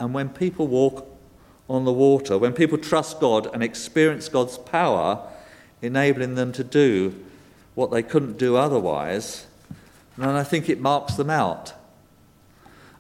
And 0.00 0.14
when 0.14 0.28
people 0.28 0.66
walk 0.66 1.06
on 1.68 1.84
the 1.84 1.92
water, 1.92 2.38
when 2.38 2.52
people 2.52 2.78
trust 2.78 3.20
God 3.20 3.48
and 3.52 3.62
experience 3.62 4.28
God's 4.28 4.58
power, 4.58 5.28
enabling 5.82 6.34
them 6.34 6.52
to 6.52 6.64
do 6.64 7.24
what 7.74 7.90
they 7.90 8.02
couldn't 8.02 8.38
do 8.38 8.56
otherwise, 8.56 9.46
then 10.16 10.30
I 10.30 10.42
think 10.42 10.68
it 10.68 10.80
marks 10.80 11.14
them 11.14 11.30
out. 11.30 11.74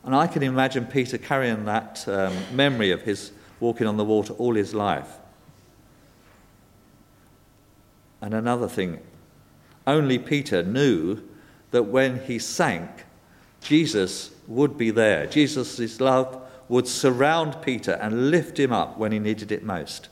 And 0.04 0.14
I 0.14 0.26
can 0.26 0.42
imagine 0.42 0.86
Peter 0.86 1.18
carrying 1.18 1.64
that 1.64 2.06
um, 2.08 2.34
memory 2.52 2.90
of 2.90 3.02
his 3.02 3.32
walking 3.60 3.86
on 3.86 3.96
the 3.96 4.04
water 4.04 4.32
all 4.34 4.54
his 4.54 4.72
life. 4.74 5.18
And 8.20 8.34
another 8.34 8.68
thing, 8.68 9.00
only 9.86 10.18
Peter 10.18 10.62
knew 10.62 11.22
that 11.70 11.84
when 11.84 12.20
he 12.24 12.38
sank, 12.38 12.90
Jesus 13.60 14.30
would 14.46 14.76
be 14.76 14.90
there. 14.90 15.26
Jesus' 15.26 16.00
love 16.00 16.42
would 16.68 16.86
surround 16.86 17.62
Peter 17.62 17.92
and 17.92 18.30
lift 18.30 18.58
him 18.58 18.72
up 18.72 18.98
when 18.98 19.12
he 19.12 19.18
needed 19.18 19.52
it 19.52 19.62
most. 19.62 20.08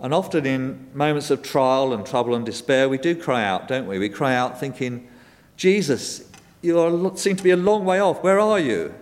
And 0.00 0.12
often 0.12 0.46
in 0.46 0.88
moments 0.94 1.30
of 1.30 1.42
trial 1.42 1.92
and 1.92 2.04
trouble 2.04 2.34
and 2.34 2.44
despair, 2.44 2.88
we 2.88 2.98
do 2.98 3.14
cry 3.14 3.44
out, 3.44 3.68
don't 3.68 3.86
we? 3.86 3.98
We 3.98 4.08
cry 4.08 4.34
out 4.34 4.58
thinking, 4.58 5.08
Jesus, 5.56 6.28
you 6.60 7.12
seem 7.16 7.36
to 7.36 7.42
be 7.42 7.50
a 7.50 7.56
long 7.56 7.84
way 7.84 8.00
off. 8.00 8.22
Where 8.22 8.40
are 8.40 8.58
you? 8.58 8.94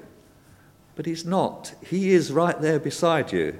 But 0.96 1.06
he's 1.06 1.24
not. 1.24 1.72
He 1.86 2.10
is 2.10 2.32
right 2.32 2.60
there 2.60 2.78
beside 2.78 3.32
you. 3.32 3.58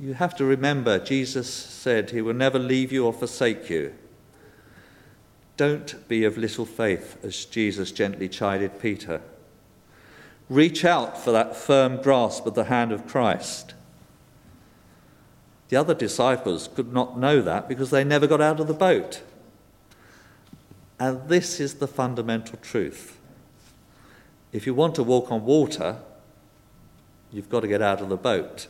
You 0.00 0.14
have 0.14 0.34
to 0.36 0.44
remember, 0.44 0.98
Jesus 0.98 1.52
said 1.52 2.10
he 2.10 2.20
will 2.20 2.34
never 2.34 2.58
leave 2.58 2.90
you 2.90 3.06
or 3.06 3.12
forsake 3.12 3.70
you. 3.70 3.94
Don't 5.56 6.08
be 6.08 6.24
of 6.24 6.36
little 6.36 6.64
faith, 6.64 7.16
as 7.22 7.44
Jesus 7.44 7.92
gently 7.92 8.28
chided 8.28 8.80
Peter. 8.80 9.20
Reach 10.48 10.84
out 10.84 11.16
for 11.16 11.30
that 11.30 11.56
firm 11.56 12.02
grasp 12.02 12.44
of 12.44 12.54
the 12.54 12.64
hand 12.64 12.90
of 12.90 13.06
Christ. 13.06 13.74
The 15.68 15.76
other 15.76 15.94
disciples 15.94 16.68
could 16.74 16.92
not 16.92 17.18
know 17.18 17.40
that 17.40 17.68
because 17.68 17.90
they 17.90 18.04
never 18.04 18.26
got 18.26 18.40
out 18.40 18.58
of 18.60 18.66
the 18.66 18.74
boat. 18.74 19.22
And 20.98 21.28
this 21.28 21.60
is 21.60 21.74
the 21.74 21.88
fundamental 21.88 22.58
truth. 22.58 23.18
If 24.52 24.66
you 24.66 24.74
want 24.74 24.94
to 24.96 25.02
walk 25.02 25.30
on 25.30 25.44
water, 25.44 25.98
you've 27.32 27.48
got 27.48 27.60
to 27.60 27.68
get 27.68 27.82
out 27.82 28.00
of 28.00 28.08
the 28.08 28.16
boat. 28.16 28.66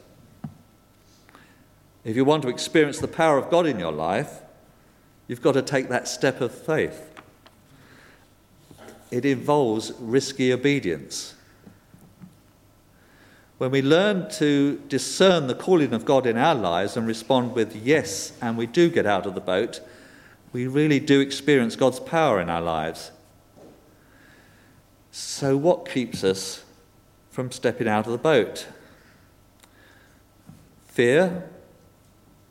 If 2.05 2.17
you 2.17 2.25
want 2.25 2.43
to 2.43 2.49
experience 2.49 2.99
the 2.99 3.09
power 3.09 3.39
of 3.39 3.51
God 3.51 3.67
in 3.67 3.79
your 3.79 3.93
life, 3.93 4.43
You've 5.27 5.43
got 5.43 5.53
to 5.53 5.63
take 5.63 5.89
that 5.89 6.07
step 6.07 6.41
of 6.41 6.53
faith. 6.53 7.11
It 9.11 9.25
involves 9.25 9.93
risky 9.99 10.53
obedience. 10.53 11.35
When 13.59 13.71
we 13.71 13.81
learn 13.81 14.29
to 14.33 14.83
discern 14.89 15.47
the 15.47 15.55
calling 15.55 15.95
of 15.95 16.05
God 16.05 16.27
in 16.27 16.37
our 16.37 16.55
lives 16.55 16.97
and 16.97 17.07
respond 17.07 17.55
with 17.55 17.75
yes, 17.77 18.33
and 18.43 18.59
we 18.59 18.67
do 18.67 18.91
get 18.91 19.07
out 19.07 19.25
of 19.25 19.35
the 19.35 19.41
boat, 19.41 19.81
we 20.53 20.67
really 20.67 21.01
do 21.01 21.21
experience 21.21 21.77
God's 21.77 22.01
power 22.01 22.41
in 22.41 22.51
our 22.51 22.61
lives. 22.61 23.13
So, 25.11 25.57
what 25.57 25.89
keeps 25.89 26.25
us 26.25 26.65
from 27.31 27.53
stepping 27.53 27.89
out 27.89 28.07
of 28.07 28.13
the 28.13 28.19
boat? 28.19 28.67
Fear, 30.87 31.49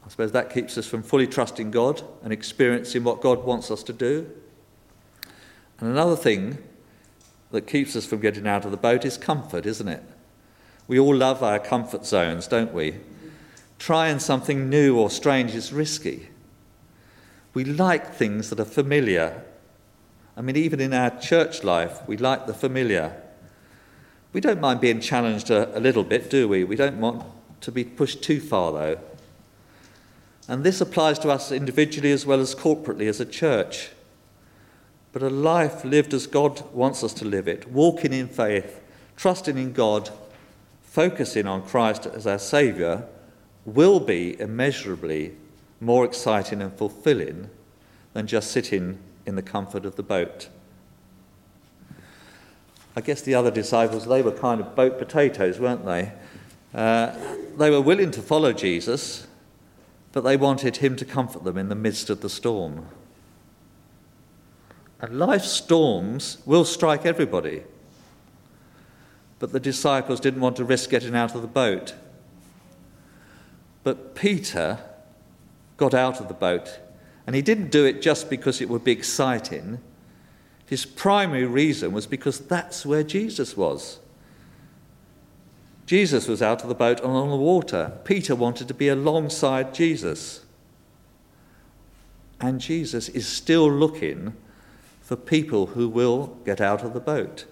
I 0.05 0.09
suppose 0.09 0.31
that 0.33 0.53
keeps 0.53 0.77
us 0.77 0.85
from 0.85 1.01
fully 1.01 1.27
trusting 1.27 1.71
God 1.71 2.01
and 2.23 2.33
experiencing 2.33 3.03
what 3.03 3.21
God 3.21 3.43
wants 3.43 3.71
us 3.71 3.83
to 3.83 3.93
do. 3.93 4.29
And 5.79 5.89
another 5.89 6.15
thing 6.15 6.57
that 7.51 7.67
keeps 7.67 7.95
us 7.95 8.05
from 8.05 8.19
getting 8.19 8.47
out 8.47 8.65
of 8.65 8.71
the 8.71 8.77
boat 8.77 9.05
is 9.05 9.17
comfort, 9.17 9.65
isn't 9.65 9.87
it? 9.87 10.03
We 10.87 10.99
all 10.99 11.15
love 11.15 11.41
our 11.41 11.59
comfort 11.59 12.05
zones, 12.05 12.47
don't 12.47 12.73
we? 12.73 12.95
Trying 13.79 14.19
something 14.19 14.69
new 14.69 14.97
or 14.97 15.09
strange 15.09 15.55
is 15.55 15.71
risky. 15.71 16.29
We 17.53 17.63
like 17.63 18.13
things 18.13 18.49
that 18.49 18.59
are 18.59 18.65
familiar. 18.65 19.43
I 20.35 20.41
mean, 20.41 20.55
even 20.55 20.79
in 20.79 20.93
our 20.93 21.11
church 21.19 21.63
life, 21.63 21.99
we 22.07 22.17
like 22.17 22.47
the 22.47 22.53
familiar. 22.53 23.21
We 24.33 24.41
don't 24.41 24.59
mind 24.59 24.81
being 24.81 24.99
challenged 24.99 25.51
a, 25.51 25.77
a 25.77 25.79
little 25.79 26.03
bit, 26.03 26.29
do 26.29 26.47
we? 26.47 26.63
We 26.63 26.75
don't 26.75 26.99
want 26.99 27.23
to 27.61 27.71
be 27.71 27.83
pushed 27.83 28.23
too 28.23 28.39
far, 28.39 28.71
though. 28.71 28.99
And 30.47 30.63
this 30.63 30.81
applies 30.81 31.19
to 31.19 31.29
us 31.29 31.51
individually 31.51 32.11
as 32.11 32.25
well 32.25 32.41
as 32.41 32.53
corporately 32.53 33.07
as 33.07 33.19
a 33.19 33.25
church. 33.25 33.91
But 35.13 35.23
a 35.23 35.29
life 35.29 35.85
lived 35.85 36.13
as 36.13 36.27
God 36.27 36.63
wants 36.73 37.03
us 37.03 37.13
to 37.15 37.25
live 37.25 37.47
it, 37.47 37.69
walking 37.69 38.13
in 38.13 38.27
faith, 38.27 38.81
trusting 39.15 39.57
in 39.57 39.73
God, 39.73 40.09
focusing 40.81 41.47
on 41.47 41.61
Christ 41.61 42.05
as 42.07 42.27
our 42.27 42.39
Saviour, 42.39 43.05
will 43.65 43.99
be 43.99 44.39
immeasurably 44.39 45.33
more 45.79 46.03
exciting 46.03 46.61
and 46.61 46.73
fulfilling 46.73 47.49
than 48.13 48.27
just 48.27 48.51
sitting 48.51 48.97
in 49.25 49.35
the 49.35 49.41
comfort 49.41 49.85
of 49.85 49.95
the 49.95 50.03
boat. 50.03 50.49
I 52.95 53.01
guess 53.01 53.21
the 53.21 53.35
other 53.35 53.51
disciples, 53.51 54.05
they 54.05 54.21
were 54.21 54.31
kind 54.31 54.61
of 54.61 54.75
boat 54.75 54.99
potatoes, 54.99 55.59
weren't 55.59 55.85
they? 55.85 56.11
Uh, 56.73 57.15
they 57.57 57.69
were 57.69 57.81
willing 57.81 58.11
to 58.11 58.21
follow 58.21 58.53
Jesus, 58.53 59.27
but 60.13 60.23
they 60.23 60.37
wanted 60.37 60.77
him 60.77 60.95
to 60.95 61.03
comfort 61.03 61.43
them 61.43 61.57
in 61.57 61.67
the 61.67 61.75
midst 61.75 62.09
of 62.09 62.21
the 62.21 62.29
storm. 62.29 62.85
And 65.01 65.19
life's 65.19 65.49
storms 65.49 66.37
will 66.45 66.63
strike 66.63 67.05
everybody. 67.05 67.63
But 69.39 69.51
the 69.51 69.59
disciples 69.59 70.21
didn't 70.21 70.39
want 70.39 70.55
to 70.57 70.63
risk 70.63 70.91
getting 70.91 71.15
out 71.15 71.35
of 71.35 71.41
the 71.41 71.47
boat. 71.47 71.95
But 73.83 74.15
Peter 74.15 74.79
got 75.75 75.93
out 75.93 76.21
of 76.21 76.29
the 76.29 76.33
boat, 76.33 76.79
and 77.25 77.35
he 77.35 77.41
didn't 77.41 77.71
do 77.71 77.83
it 77.83 78.01
just 78.01 78.29
because 78.29 78.61
it 78.61 78.69
would 78.69 78.83
be 78.83 78.91
exciting. 78.91 79.79
His 80.67 80.85
primary 80.85 81.45
reason 81.45 81.91
was 81.91 82.05
because 82.07 82.39
that's 82.39 82.85
where 82.85 83.03
Jesus 83.03 83.57
was. 83.57 83.99
Jesus 85.93 86.27
was 86.27 86.41
out 86.41 86.63
of 86.63 86.69
the 86.69 86.73
boat 86.73 87.01
and 87.01 87.11
on 87.11 87.29
the 87.29 87.35
water. 87.35 87.99
Peter 88.03 88.35
wanted 88.35 88.67
to 88.67 88.73
be 88.73 88.87
alongside 88.87 89.75
Jesus. 89.75 90.43
And 92.41 92.59
Jesus 92.59 93.09
is 93.09 93.27
still 93.27 93.71
looking 93.71 94.33
for 95.01 95.15
people 95.15 95.67
who 95.67 95.87
will 95.87 96.35
get 96.45 96.59
out 96.59 96.83
of 96.83 96.95
the 96.95 96.99
boat. 96.99 97.45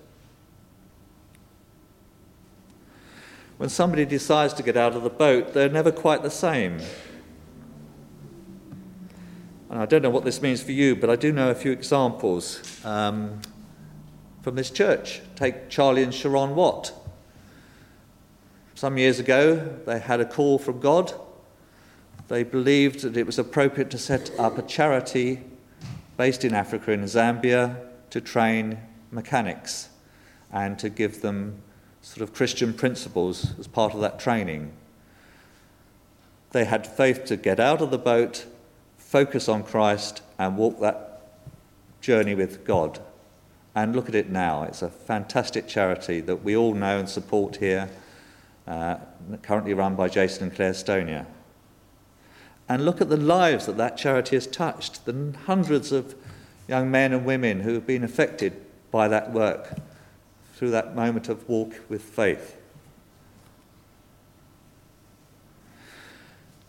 When 3.58 3.70
somebody 3.70 4.06
decides 4.06 4.56
to 4.56 4.64
get 4.64 4.76
out 4.76 4.96
of 4.96 5.04
the 5.04 5.12
boat, 5.12 5.54
they're 5.54 5.70
never 5.70 5.92
quite 5.92 6.24
the 6.24 6.32
same. 6.32 6.80
And 9.70 9.80
I 9.80 9.86
don't 9.86 10.02
know 10.02 10.10
what 10.10 10.26
this 10.26 10.42
means 10.42 10.64
for 10.64 10.72
you, 10.72 10.96
but 10.96 11.12
I 11.12 11.16
do 11.16 11.32
know 11.32 11.52
a 11.52 11.54
few 11.54 11.72
examples 11.72 12.84
um, 12.84 13.40
from 14.42 14.56
this 14.56 14.72
church. 14.72 15.22
Take 15.36 15.70
Charlie 15.70 16.02
and 16.02 16.12
Sharon 16.12 16.56
Watt. 16.56 17.01
Some 18.82 18.98
years 18.98 19.20
ago, 19.20 19.58
they 19.86 20.00
had 20.00 20.22
a 20.22 20.26
call 20.26 20.58
from 20.58 20.80
God. 20.80 21.14
They 22.30 22.42
believed 22.42 23.02
that 23.02 23.16
it 23.16 23.28
was 23.28 23.38
appropriate 23.38 23.92
to 23.92 24.00
set 24.00 24.32
up 24.40 24.58
a 24.58 24.64
charity 24.64 25.42
based 26.18 26.44
in 26.44 26.56
Africa, 26.56 26.92
in 26.92 27.04
Zambia, 27.04 27.78
to 28.10 28.20
train 28.20 28.80
mechanics 29.12 29.90
and 30.52 30.80
to 30.80 30.90
give 30.90 31.22
them 31.22 31.62
sort 32.02 32.28
of 32.28 32.34
Christian 32.34 32.74
principles 32.74 33.54
as 33.60 33.68
part 33.68 33.94
of 33.94 34.02
that 34.02 34.20
training. 34.20 34.72
They 36.50 36.66
had 36.66 36.88
faith 36.88 37.26
to 37.26 37.38
get 37.38 37.60
out 37.60 37.82
of 37.82 37.92
the 37.92 38.00
boat 38.00 38.48
focus 38.98 39.48
on 39.48 39.62
Christ 39.62 40.24
and 40.40 40.58
walk 40.58 40.80
that 40.80 41.22
journey 42.02 42.34
with 42.34 42.66
God. 42.66 43.00
And 43.76 43.96
look 43.96 44.10
at 44.10 44.16
it 44.16 44.32
now. 44.32 44.64
It's 44.64 44.82
a 44.82 44.90
fantastic 44.90 45.68
charity 45.68 46.20
that 46.22 46.44
we 46.44 46.58
all 46.58 46.74
know 46.74 46.98
and 46.98 47.08
support 47.08 47.58
here, 47.58 47.88
uh, 48.68 48.98
currently 49.42 49.74
run 49.74 49.96
by 49.96 50.08
Jason 50.08 50.44
and 50.44 50.56
Claire 50.56 50.74
Stonier. 50.74 51.26
And 52.70 52.86
look 52.86 53.02
at 53.02 53.10
the 53.10 53.18
lives 53.18 53.66
that 53.66 53.78
that 53.78 53.98
charity 53.98 54.36
has 54.36 54.48
touched, 54.48 55.06
the 55.06 55.34
hundreds 55.46 55.92
of 55.92 56.16
young 56.68 56.90
men 56.90 57.12
and 57.12 57.26
women 57.26 57.62
who 57.62 57.74
have 57.74 57.86
been 57.86 58.04
affected 58.04 58.54
by 58.92 59.08
that 59.08 59.32
work 59.34 59.78
through 60.56 60.72
that 60.72 60.96
moment 60.96 61.28
of 61.28 61.48
walk 61.50 61.74
with 61.90 62.02
faith. 62.02 62.58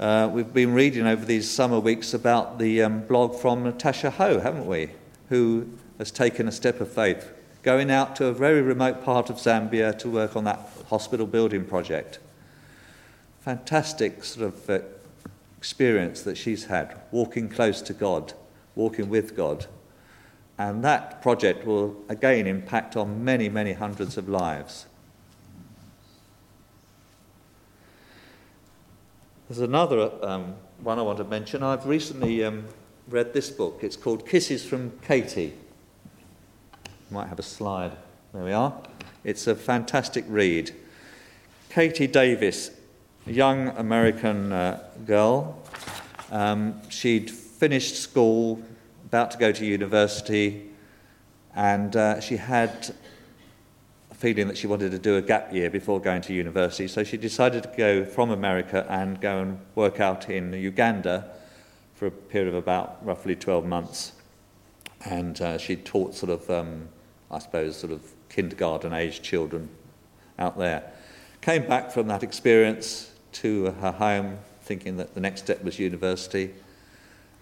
Uh, 0.01 0.29
we've 0.33 0.53
been 0.53 0.75
reading 0.75 1.07
over 1.07 1.25
these 1.25 1.49
summer 1.49 1.79
weeks 1.79 2.13
about 2.13 2.59
the 2.59 2.83
um, 2.83 3.07
blog 3.07 3.39
from 3.39 3.63
Natasha 3.63 4.11
Ho, 4.11 4.41
haven't 4.41 4.67
we? 4.67 4.91
Who 5.29 5.69
has 5.99 6.11
taken 6.11 6.49
a 6.49 6.53
step 6.53 6.81
of 6.81 6.91
faith, 6.91 7.31
going 7.63 7.91
out 7.91 8.17
to 8.17 8.27
a 8.27 8.33
very 8.33 8.63
remote 8.63 9.05
part 9.05 9.31
of 9.31 9.37
Zambia 9.37 9.97
to 10.01 10.11
work 10.11 10.35
on 10.35 10.43
that 10.43 10.69
hospital 10.93 11.27
building 11.27 11.65
project. 11.65 12.19
Fantastic 13.41 14.23
sort 14.23 14.49
of 14.49 14.69
uh, 14.69 14.81
experience 15.57 16.21
that 16.21 16.37
she's 16.37 16.67
had, 16.67 17.01
walking 17.11 17.49
close 17.49 17.81
to 17.81 17.95
God, 17.95 18.35
walking 18.75 19.09
with 19.09 19.35
God. 19.35 19.65
And 20.59 20.85
that 20.85 21.23
project 21.23 21.67
will 21.67 21.97
again 22.11 22.47
impact 22.47 22.95
on 22.95 23.25
many, 23.25 23.49
many 23.49 23.73
hundreds 23.73 24.19
of 24.19 24.29
lives. 24.29 24.85
There's 29.49 29.61
another 29.61 30.11
um, 30.23 30.57
one 30.83 30.99
I 30.99 31.03
want 31.03 31.17
to 31.17 31.25
mention. 31.25 31.63
I've 31.63 31.87
recently 31.87 32.45
um, 32.45 32.67
read 33.09 33.33
this 33.33 33.49
book. 33.49 33.79
It's 33.81 33.97
called 33.97 34.29
Kisses 34.29 34.63
from 34.63 34.93
Katie. 35.01 35.55
Might 37.11 37.29
have 37.29 37.39
a 37.39 37.43
slide. 37.43 37.93
There 38.35 38.45
we 38.45 38.53
are. 38.53 38.75
It's 39.25 39.47
a 39.47 39.55
fantastic 39.55 40.27
read. 40.29 40.75
Katie 41.73 42.07
Davis, 42.07 42.71
a 43.27 43.33
young 43.33 43.69
American 43.69 44.53
uh, 44.53 44.79
girl. 45.07 45.59
Um, 46.31 46.83
she'd 46.91 47.31
finished 47.31 47.97
school, 47.97 48.61
about 49.07 49.31
to 49.31 49.39
go 49.39 49.53
to 49.53 49.65
university, 49.65 50.69
and 51.57 51.97
uh, 51.97 52.21
she 52.21 52.37
had 52.37 52.95
a 54.11 54.15
feeling 54.15 54.49
that 54.49 54.59
she 54.59 54.67
wanted 54.67 54.91
to 54.91 54.99
do 54.99 55.17
a 55.17 55.23
gap 55.23 55.51
year 55.51 55.71
before 55.71 55.99
going 55.99 56.21
to 56.21 56.35
university, 56.35 56.87
so 56.89 57.03
she 57.05 57.17
decided 57.17 57.63
to 57.63 57.71
go 57.75 58.05
from 58.05 58.31
America 58.31 58.87
and 58.91 59.19
go 59.23 59.41
and 59.41 59.59
work 59.75 59.99
out 59.99 60.29
in 60.29 60.53
Uganda 60.53 61.31
for 61.95 62.05
a 62.05 62.11
period 62.11 62.49
of 62.49 62.55
about 62.55 62.99
roughly 63.03 63.35
12 63.35 63.65
months. 63.65 64.13
And 65.07 65.41
uh, 65.41 65.57
she 65.57 65.77
taught 65.77 66.15
sort 66.15 66.33
of, 66.33 66.51
um, 66.51 66.91
I 67.31 67.39
suppose, 67.39 67.79
sort 67.79 67.95
of 67.95 68.03
kindergarten 68.29 68.93
age 68.93 69.23
children 69.23 69.71
out 70.39 70.59
there. 70.59 70.93
Came 71.43 71.67
back 71.67 71.91
from 71.91 72.07
that 72.07 72.23
experience 72.23 73.11
to 73.33 73.73
her 73.81 73.93
home 73.93 74.39
thinking 74.63 74.97
that 74.97 75.15
the 75.15 75.21
next 75.21 75.43
step 75.43 75.63
was 75.65 75.79
university. 75.79 76.55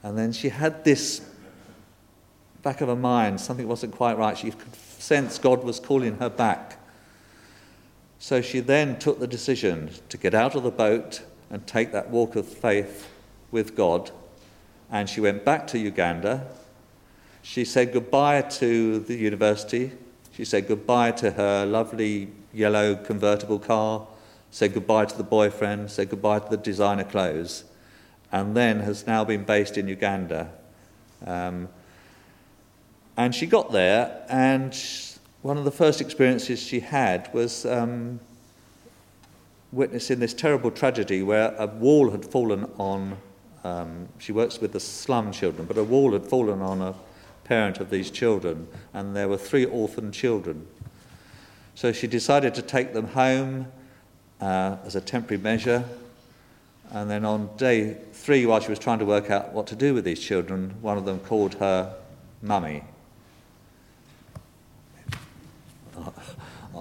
And 0.02 0.16
then 0.16 0.32
she 0.32 0.48
had 0.48 0.84
this 0.84 1.20
back 2.62 2.80
of 2.80 2.88
her 2.88 2.96
mind, 2.96 3.40
something 3.40 3.68
wasn't 3.68 3.94
quite 3.94 4.16
right. 4.16 4.36
She 4.36 4.50
could 4.50 4.74
sense 4.74 5.38
God 5.38 5.64
was 5.64 5.78
calling 5.78 6.16
her 6.16 6.30
back. 6.30 6.78
So 8.18 8.40
she 8.40 8.60
then 8.60 8.98
took 8.98 9.20
the 9.20 9.26
decision 9.26 9.90
to 10.08 10.16
get 10.16 10.34
out 10.34 10.54
of 10.54 10.62
the 10.62 10.70
boat 10.70 11.22
and 11.50 11.66
take 11.66 11.92
that 11.92 12.10
walk 12.10 12.36
of 12.36 12.46
faith 12.46 13.08
with 13.50 13.76
God. 13.76 14.10
And 14.90 15.08
she 15.08 15.20
went 15.20 15.44
back 15.44 15.66
to 15.68 15.78
Uganda. 15.78 16.46
She 17.42 17.64
said 17.64 17.92
goodbye 17.92 18.42
to 18.42 19.00
the 19.00 19.14
university. 19.14 19.92
She 20.32 20.44
said 20.44 20.68
goodbye 20.68 21.12
to 21.12 21.32
her 21.32 21.66
lovely 21.66 22.30
yellow 22.52 22.94
convertible 22.94 23.58
car. 23.58 24.06
Said 24.50 24.74
goodbye 24.74 25.06
to 25.06 25.16
the 25.16 25.22
boyfriend. 25.22 25.90
Said 25.90 26.10
goodbye 26.10 26.40
to 26.40 26.48
the 26.48 26.56
designer 26.56 27.04
clothes. 27.04 27.64
And 28.32 28.56
then 28.56 28.80
has 28.80 29.06
now 29.06 29.24
been 29.24 29.44
based 29.44 29.76
in 29.76 29.88
Uganda. 29.88 30.50
Um, 31.26 31.68
and 33.16 33.34
she 33.34 33.46
got 33.46 33.70
there, 33.70 34.24
and 34.30 34.74
one 35.42 35.58
of 35.58 35.64
the 35.64 35.70
first 35.70 36.00
experiences 36.00 36.58
she 36.58 36.80
had 36.80 37.32
was 37.34 37.66
um, 37.66 38.20
witnessing 39.72 40.20
this 40.20 40.32
terrible 40.32 40.70
tragedy 40.70 41.22
where 41.22 41.54
a 41.58 41.66
wall 41.66 42.10
had 42.10 42.24
fallen 42.24 42.64
on. 42.78 43.18
Um, 43.62 44.08
she 44.18 44.32
works 44.32 44.60
with 44.60 44.72
the 44.72 44.80
slum 44.80 45.32
children, 45.32 45.66
but 45.66 45.76
a 45.76 45.84
wall 45.84 46.12
had 46.12 46.26
fallen 46.26 46.62
on 46.62 46.80
a 46.80 46.94
parent 47.44 47.78
of 47.78 47.90
these 47.90 48.10
children, 48.10 48.68
and 48.94 49.14
there 49.14 49.28
were 49.28 49.36
three 49.36 49.66
orphan 49.66 50.12
children. 50.12 50.66
So 51.74 51.92
she 51.92 52.06
decided 52.06 52.54
to 52.54 52.62
take 52.62 52.92
them 52.92 53.06
home 53.08 53.66
uh, 54.40 54.76
as 54.84 54.96
a 54.96 55.00
temporary 55.00 55.42
measure. 55.42 55.84
And 56.90 57.08
then 57.08 57.24
on 57.24 57.50
day 57.56 57.96
three, 58.12 58.46
while 58.46 58.60
she 58.60 58.70
was 58.70 58.78
trying 58.78 58.98
to 58.98 59.04
work 59.04 59.30
out 59.30 59.52
what 59.52 59.66
to 59.68 59.76
do 59.76 59.94
with 59.94 60.04
these 60.04 60.20
children, 60.20 60.74
one 60.80 60.98
of 60.98 61.04
them 61.04 61.20
called 61.20 61.54
her 61.54 61.94
mummy. 62.42 62.82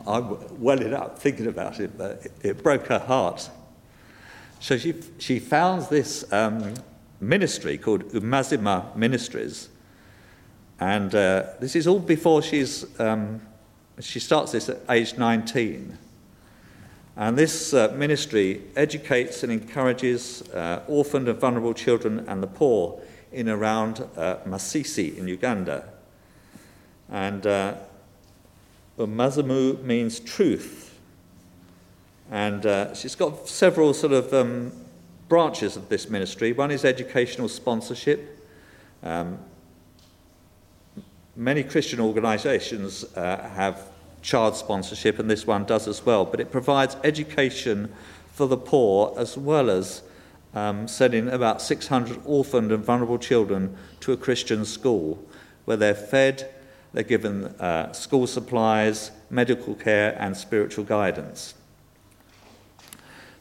I'm 0.08 0.62
welling 0.62 0.94
up 0.94 1.20
thinking 1.20 1.48
about 1.48 1.80
it, 1.80 1.98
but 1.98 2.28
it, 2.42 2.64
broke 2.64 2.88
her 2.88 3.00
heart. 3.00 3.50
So 4.60 4.78
she, 4.78 4.96
she 5.18 5.40
founds 5.40 5.88
this 5.88 6.32
um, 6.32 6.74
ministry 7.20 7.78
called 7.78 8.04
Amazima 8.12 8.96
Ministries. 8.96 9.70
And 10.80 11.14
uh, 11.14 11.48
this 11.60 11.76
is 11.76 11.88
all 11.88 12.00
before 12.00 12.42
she's, 12.42 13.00
um, 13.00 13.42
she 14.02 14.20
starts 14.20 14.52
this 14.52 14.70
at 14.70 14.80
age 14.90 15.18
19. 15.18 15.98
And 17.18 17.38
this 17.38 17.74
uh, 17.74 17.94
ministry 17.98 18.62
educates 18.76 19.44
and 19.44 19.52
encourages 19.52 20.42
uh, 20.54 20.84
orphaned 20.88 21.28
and 21.28 21.38
vulnerable 21.38 21.74
children 21.74 22.24
and 22.28 22.42
the 22.42 22.48
poor 22.48 23.02
in 23.32 23.50
around 23.50 24.08
uh, 24.16 24.38
Masese 24.46 25.18
in 25.18 25.28
Uganda. 25.28 25.90
And 27.10 27.46
uh, 27.46 27.76
Mazamu 28.98 29.84
means 29.84 30.20
truth. 30.20 30.98
And 32.32 32.66
uh, 32.66 32.94
she's 32.94 33.16
got 33.16 33.48
several 33.48 33.94
sort 33.94 34.14
of 34.14 34.34
um, 34.34 34.72
branches 35.28 35.76
of 35.76 35.90
this 35.90 36.10
ministry. 36.10 36.54
One 36.54 36.72
is 36.72 36.86
educational 36.86 37.50
sponsorship. 37.50 38.48
Um, 39.04 39.40
many 41.36 41.64
Christian 41.64 42.00
organisations 42.00 43.04
uh, 43.16 43.50
have 43.56 43.89
child 44.22 44.56
sponsorship, 44.56 45.20
and 45.20 45.30
this 45.30 45.48
one 45.48 45.66
does 45.66 45.88
as 45.88 46.06
well. 46.06 46.26
But 46.26 46.40
it 46.40 46.52
provides 46.52 46.96
education 47.04 47.94
for 48.34 48.48
the 48.48 48.58
poor 48.58 49.14
as 49.18 49.38
well 49.38 49.70
as 49.70 50.02
um, 50.54 50.88
sending 50.88 51.28
about 51.28 51.62
600 51.62 52.22
orphaned 52.26 52.72
and 52.72 52.84
vulnerable 52.84 53.18
children 53.18 53.76
to 54.00 54.14
a 54.14 54.18
Christian 54.18 54.66
school 54.66 55.24
where 55.66 55.78
they're 55.78 55.94
fed, 55.94 56.50
they're 56.94 57.04
given 57.04 57.46
uh, 57.60 57.92
school 57.92 58.26
supplies, 58.26 59.12
medical 59.30 59.76
care, 59.76 60.16
and 60.20 60.36
spiritual 60.36 60.84
guidance. 60.84 61.54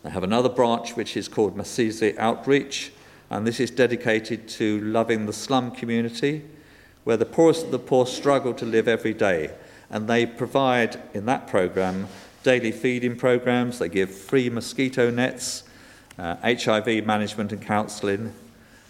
They 0.02 0.10
have 0.10 0.22
another 0.24 0.48
branch 0.48 0.96
which 0.96 1.16
is 1.16 1.28
called 1.28 1.56
Masese 1.56 2.16
Outreach, 2.18 2.92
and 3.30 3.46
this 3.46 3.60
is 3.60 3.70
dedicated 3.70 4.48
to 4.48 4.80
loving 4.80 5.26
the 5.26 5.32
slum 5.32 5.70
community 5.70 6.44
where 7.04 7.16
the 7.16 7.24
poorest 7.26 7.66
of 7.66 7.70
the 7.70 7.78
poor 7.78 8.06
struggle 8.06 8.52
to 8.54 8.66
live 8.66 8.86
every 8.86 9.14
day 9.14 9.50
and 9.90 10.08
they 10.08 10.26
provide 10.26 11.00
in 11.14 11.26
that 11.26 11.46
program 11.46 12.08
daily 12.42 12.72
feeding 12.72 13.16
programs, 13.16 13.78
they 13.78 13.88
give 13.88 14.10
free 14.10 14.48
mosquito 14.48 15.10
nets, 15.10 15.64
uh, 16.18 16.36
HIV 16.42 17.04
management 17.04 17.52
and 17.52 17.62
counselling, 17.62 18.32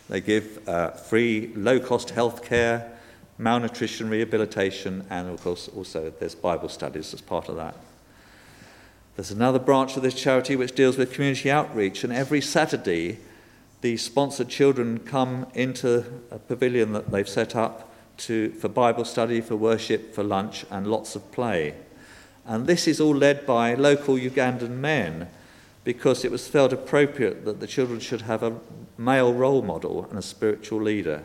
they 0.09 0.21
give 0.21 0.67
uh, 0.69 0.91
free 0.91 1.53
low 1.55 1.79
cost 1.79 2.11
health 2.11 2.43
care, 2.43 2.93
malnutrition 3.37 4.09
rehabilitation, 4.09 5.05
and 5.11 5.29
of 5.29 5.43
course 5.43 5.69
also 5.69 6.11
there's 6.19 6.35
Bible 6.35 6.69
studies 6.69 7.13
as 7.13 7.21
part 7.21 7.49
of 7.49 7.57
that. 7.57 7.77
There's 9.17 9.31
another 9.31 9.59
branch 9.59 9.97
of 9.97 10.03
this 10.03 10.15
charity 10.15 10.57
which 10.57 10.75
deals 10.75 10.97
with 10.97 11.13
community 11.13 11.51
outreach, 11.51 12.05
and 12.05 12.13
every 12.13 12.41
Saturday 12.41 13.19
the 13.81 13.97
sponsored 13.97 14.49
children 14.49 14.99
come 14.99 15.47
into 15.55 16.05
a 16.31 16.39
pavilion 16.39 16.93
that 16.93 17.11
they've 17.11 17.29
set 17.29 17.55
up 17.55 17.88
to, 18.19 18.51
for 18.51 18.69
Bible 18.69 19.05
study, 19.05 19.41
for 19.41 19.57
worship, 19.57 20.15
for 20.15 20.23
lunch, 20.23 20.65
and 20.71 20.87
lots 20.87 21.17
of 21.17 21.31
play. 21.33 21.75
And 22.47 22.67
this 22.67 22.87
is 22.87 23.01
all 23.01 23.15
led 23.15 23.47
by 23.47 23.75
local 23.75 24.15
Ugandan 24.15 24.79
men 24.79 25.29
because 25.85 26.25
it 26.25 26.31
was 26.31 26.49
felt 26.49 26.73
appropriate 26.73 27.45
that 27.45 27.61
the 27.61 27.67
children 27.67 28.01
should 28.01 28.23
have 28.23 28.43
a 28.43 28.59
male 28.97 29.33
role 29.33 29.63
model 29.63 30.05
and 30.11 30.19
a 30.19 30.23
spiritual 30.23 30.83
leader. 30.83 31.25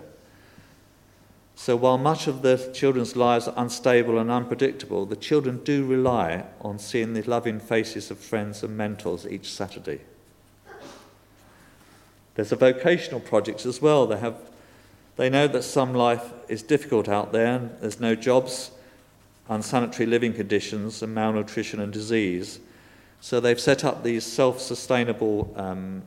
So 1.56 1.76
while 1.76 1.98
much 1.98 2.28
of 2.28 2.42
the 2.42 2.72
children's 2.74 3.16
lives 3.16 3.48
are 3.48 3.54
unstable 3.58 4.18
and 4.18 4.32
unpredictable, 4.32 5.06
the 5.06 5.16
children 5.16 5.64
do 5.64 5.86
rely 5.86 6.46
on 6.62 6.80
seeing 6.80 7.14
the 7.14 7.22
loving 7.24 7.60
faces 7.60 8.10
of 8.10 8.18
friends 8.18 8.64
and 8.64 8.76
mentors 8.76 9.28
each 9.28 9.52
Saturday. 9.52 10.02
There's 12.36 12.52
a 12.52 12.58
vocational 12.58 13.20
project 13.20 13.66
as 13.66 13.82
well. 13.82 14.08
They 14.08 14.18
have 14.18 14.36
they 15.16 15.30
know 15.30 15.48
that 15.48 15.64
some 15.64 15.94
life 15.94 16.32
is 16.48 16.64
difficult 16.64 17.08
out 17.08 17.32
there, 17.32 17.56
and 17.56 17.72
there's 17.82 18.00
no 18.00 18.16
jobs, 18.16 18.72
unsanitary 19.48 20.08
living 20.08 20.34
conditions, 20.34 21.02
and 21.04 21.14
malnutrition 21.14 21.80
and 21.80 21.94
disease. 21.94 22.60
So 23.22 23.40
they've 23.40 23.60
set 23.60 23.86
up 23.86 24.04
these 24.04 24.26
self 24.26 24.60
sustainable 24.60 25.54
um, 25.56 26.04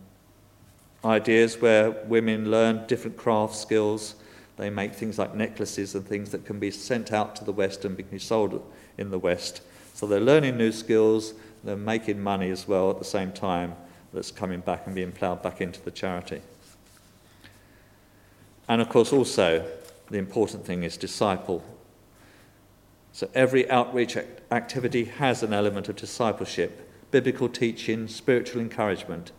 ideas 1.05 1.61
where 1.61 1.91
women 1.91 2.51
learn 2.51 2.87
different 2.87 3.17
craft 3.17 3.55
skills. 3.55 4.17
They 4.57 4.71
make 4.71 4.95
things 4.95 5.19
like 5.19 5.35
necklaces 5.35 5.95
and 5.95 6.07
things 6.07 6.31
that 6.31 6.45
can 6.45 6.59
be 6.59 6.71
sent 6.71 7.13
out 7.13 7.37
to 7.37 7.45
the 7.45 7.53
West 7.53 7.85
and 7.85 7.97
be 7.97 8.19
sold 8.19 8.63
in 8.99 9.11
the 9.11 9.19
West. 9.19 9.61
So 9.95 10.07
they're 10.07 10.21
learning 10.21 10.57
new 10.57 10.73
skills, 10.73 11.35
they're 11.63 11.77
making 11.77 12.21
money 12.21 12.51
as 12.51 12.67
well 12.67 12.91
at 12.91 12.99
the 12.99 13.05
same 13.05 13.33
time 13.33 13.77
that's 14.13 14.31
coming 14.31 14.61
back 14.61 14.87
and 14.87 14.95
being 14.95 15.13
ploughed 15.13 15.43
back 15.43 15.61
into 15.61 15.81
the 15.83 15.91
charity. 15.91 16.41
And 18.69 18.81
of 18.81 18.89
course, 18.89 19.13
also, 19.13 19.67
the 20.11 20.19
important 20.19 20.65
thing 20.65 20.83
is 20.83 20.97
disciple. 20.97 21.65
So 23.13 23.31
every 23.35 23.69
outreach 23.71 24.17
activity 24.51 25.05
has 25.05 25.43
an 25.43 25.53
element 25.53 25.89
of 25.89 25.97
discipleship, 25.97 26.91
biblical 27.11 27.49
teaching, 27.49 28.09
spiritual 28.09 28.61
encouragement. 28.61 29.33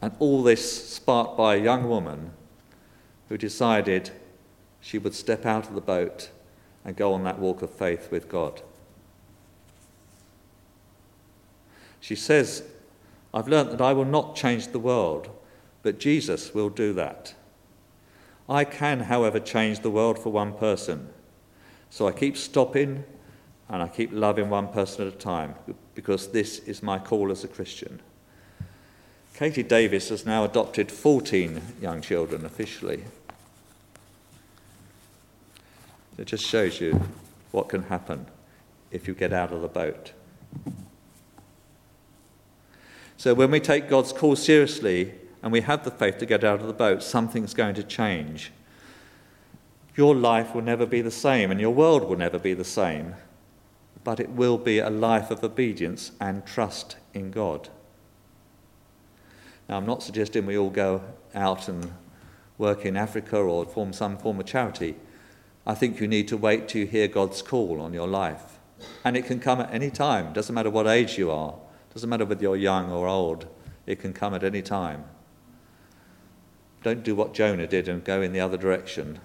And 0.00 0.14
all 0.18 0.42
this 0.42 0.88
sparked 0.88 1.36
by 1.36 1.56
a 1.56 1.62
young 1.62 1.88
woman 1.88 2.30
who 3.28 3.36
decided 3.36 4.10
she 4.80 4.98
would 4.98 5.14
step 5.14 5.44
out 5.44 5.68
of 5.68 5.74
the 5.74 5.80
boat 5.80 6.30
and 6.84 6.96
go 6.96 7.12
on 7.12 7.24
that 7.24 7.38
walk 7.38 7.62
of 7.62 7.70
faith 7.70 8.10
with 8.10 8.28
God. 8.28 8.62
She 12.00 12.16
says, 12.16 12.62
I've 13.34 13.48
learnt 13.48 13.70
that 13.70 13.80
I 13.80 13.92
will 13.92 14.06
not 14.06 14.34
change 14.34 14.68
the 14.68 14.78
world, 14.78 15.28
but 15.82 16.00
Jesus 16.00 16.54
will 16.54 16.70
do 16.70 16.92
that. 16.94 17.34
I 18.50 18.64
can, 18.64 19.00
however, 19.00 19.38
change 19.38 19.80
the 19.80 19.90
world 19.90 20.18
for 20.18 20.30
one 20.30 20.52
person. 20.52 21.08
So 21.88 22.08
I 22.08 22.12
keep 22.12 22.36
stopping 22.36 23.04
and 23.68 23.80
I 23.80 23.86
keep 23.86 24.10
loving 24.12 24.50
one 24.50 24.66
person 24.68 25.06
at 25.06 25.14
a 25.14 25.16
time 25.16 25.54
because 25.94 26.32
this 26.32 26.58
is 26.58 26.82
my 26.82 26.98
call 26.98 27.30
as 27.30 27.44
a 27.44 27.48
Christian. 27.48 28.00
Katie 29.34 29.62
Davis 29.62 30.08
has 30.08 30.26
now 30.26 30.44
adopted 30.44 30.90
14 30.90 31.62
young 31.80 32.02
children 32.02 32.44
officially. 32.44 33.04
It 36.18 36.26
just 36.26 36.44
shows 36.44 36.80
you 36.80 37.00
what 37.52 37.68
can 37.68 37.84
happen 37.84 38.26
if 38.90 39.06
you 39.06 39.14
get 39.14 39.32
out 39.32 39.52
of 39.52 39.62
the 39.62 39.68
boat. 39.68 40.12
So, 43.16 43.32
when 43.32 43.50
we 43.50 43.60
take 43.60 43.88
God's 43.88 44.12
call 44.12 44.34
seriously, 44.34 45.14
and 45.42 45.52
we 45.52 45.62
have 45.62 45.84
the 45.84 45.90
faith 45.90 46.18
to 46.18 46.26
get 46.26 46.44
out 46.44 46.60
of 46.60 46.66
the 46.66 46.72
boat, 46.72 47.02
something's 47.02 47.54
going 47.54 47.74
to 47.74 47.82
change. 47.82 48.52
Your 49.96 50.14
life 50.14 50.54
will 50.54 50.62
never 50.62 50.86
be 50.86 51.00
the 51.00 51.10
same, 51.10 51.50
and 51.50 51.60
your 51.60 51.74
world 51.74 52.08
will 52.08 52.16
never 52.16 52.38
be 52.38 52.54
the 52.54 52.64
same, 52.64 53.14
but 54.04 54.20
it 54.20 54.30
will 54.30 54.58
be 54.58 54.78
a 54.78 54.90
life 54.90 55.30
of 55.30 55.42
obedience 55.42 56.12
and 56.20 56.46
trust 56.46 56.96
in 57.14 57.30
God. 57.30 57.68
Now, 59.68 59.76
I'm 59.76 59.86
not 59.86 60.02
suggesting 60.02 60.46
we 60.46 60.58
all 60.58 60.70
go 60.70 61.02
out 61.34 61.68
and 61.68 61.92
work 62.58 62.84
in 62.84 62.96
Africa 62.96 63.36
or 63.36 63.64
form 63.64 63.92
some 63.92 64.18
form 64.18 64.40
of 64.40 64.46
charity. 64.46 64.96
I 65.66 65.74
think 65.74 66.00
you 66.00 66.08
need 66.08 66.28
to 66.28 66.36
wait 66.36 66.68
till 66.68 66.82
you 66.82 66.86
hear 66.86 67.08
God's 67.08 67.42
call 67.42 67.80
on 67.80 67.92
your 67.92 68.08
life. 68.08 68.58
And 69.04 69.16
it 69.16 69.26
can 69.26 69.40
come 69.40 69.60
at 69.60 69.72
any 69.72 69.90
time. 69.90 70.32
Doesn't 70.32 70.54
matter 70.54 70.70
what 70.70 70.86
age 70.86 71.18
you 71.18 71.30
are. 71.30 71.54
Doesn't 71.92 72.08
matter 72.08 72.24
whether 72.24 72.42
you're 72.42 72.56
young 72.56 72.90
or 72.90 73.06
old. 73.06 73.46
It 73.86 74.00
can 74.00 74.12
come 74.12 74.34
at 74.34 74.42
any 74.42 74.62
time. 74.62 75.04
Don't 76.82 77.02
do 77.02 77.14
what 77.14 77.34
Jonah 77.34 77.66
did 77.66 77.88
and 77.88 78.02
go 78.02 78.22
in 78.22 78.32
the 78.32 78.40
other 78.40 78.56
direction. 78.56 79.20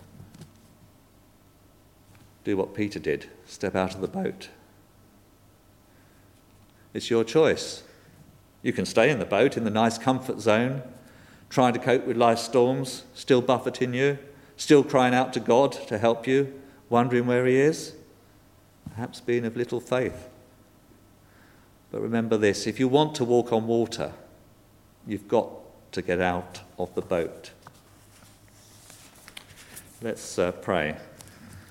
Do 2.44 2.58
what 2.58 2.76
Peter 2.76 3.00
did 3.00 3.30
step 3.46 3.76
out 3.76 3.96
of 3.96 4.02
the 4.02 4.08
boat. 4.08 4.50
It's 6.94 7.10
your 7.10 7.24
choice. 7.24 7.84
You 8.62 8.74
can 8.74 8.86
stay 8.86 9.10
in 9.10 9.20
the 9.20 9.26
boat 9.26 9.58
in 9.58 9.64
the 9.64 9.70
nice 9.70 9.98
comfort 9.98 10.40
zone, 10.40 10.82
trying 11.50 11.74
to 11.74 11.80
cope 11.80 12.06
with 12.06 12.18
life's 12.18 12.44
storms, 12.44 13.04
still 13.14 13.42
buffeting 13.42 13.94
you, 13.94 14.18
still 14.58 14.84
crying 14.84 15.14
out 15.14 15.34
to 15.34 15.40
God 15.40 15.72
to 15.88 15.98
help 15.98 16.26
you, 16.28 16.54
wondering 16.90 17.26
where 17.26 17.46
He 17.46 17.58
is, 17.58 17.94
perhaps 18.90 19.22
being 19.22 19.46
of 19.46 19.56
little 19.56 19.80
faith. 19.80 20.30
But 21.92 22.02
remember 22.02 22.38
this 22.38 22.68
if 22.68 22.80
you 22.80 22.88
want 22.88 23.16
to 23.16 23.26
walk 23.26 23.54
on 23.54 23.68
water, 23.68 24.14
you've 25.08 25.28
got 25.28 25.50
to 25.96 26.02
get 26.02 26.20
out 26.20 26.60
of 26.78 26.94
the 26.94 27.02
boat. 27.02 27.52
Let's 30.02 30.38
uh, 30.38 30.52
pray. 30.52 30.98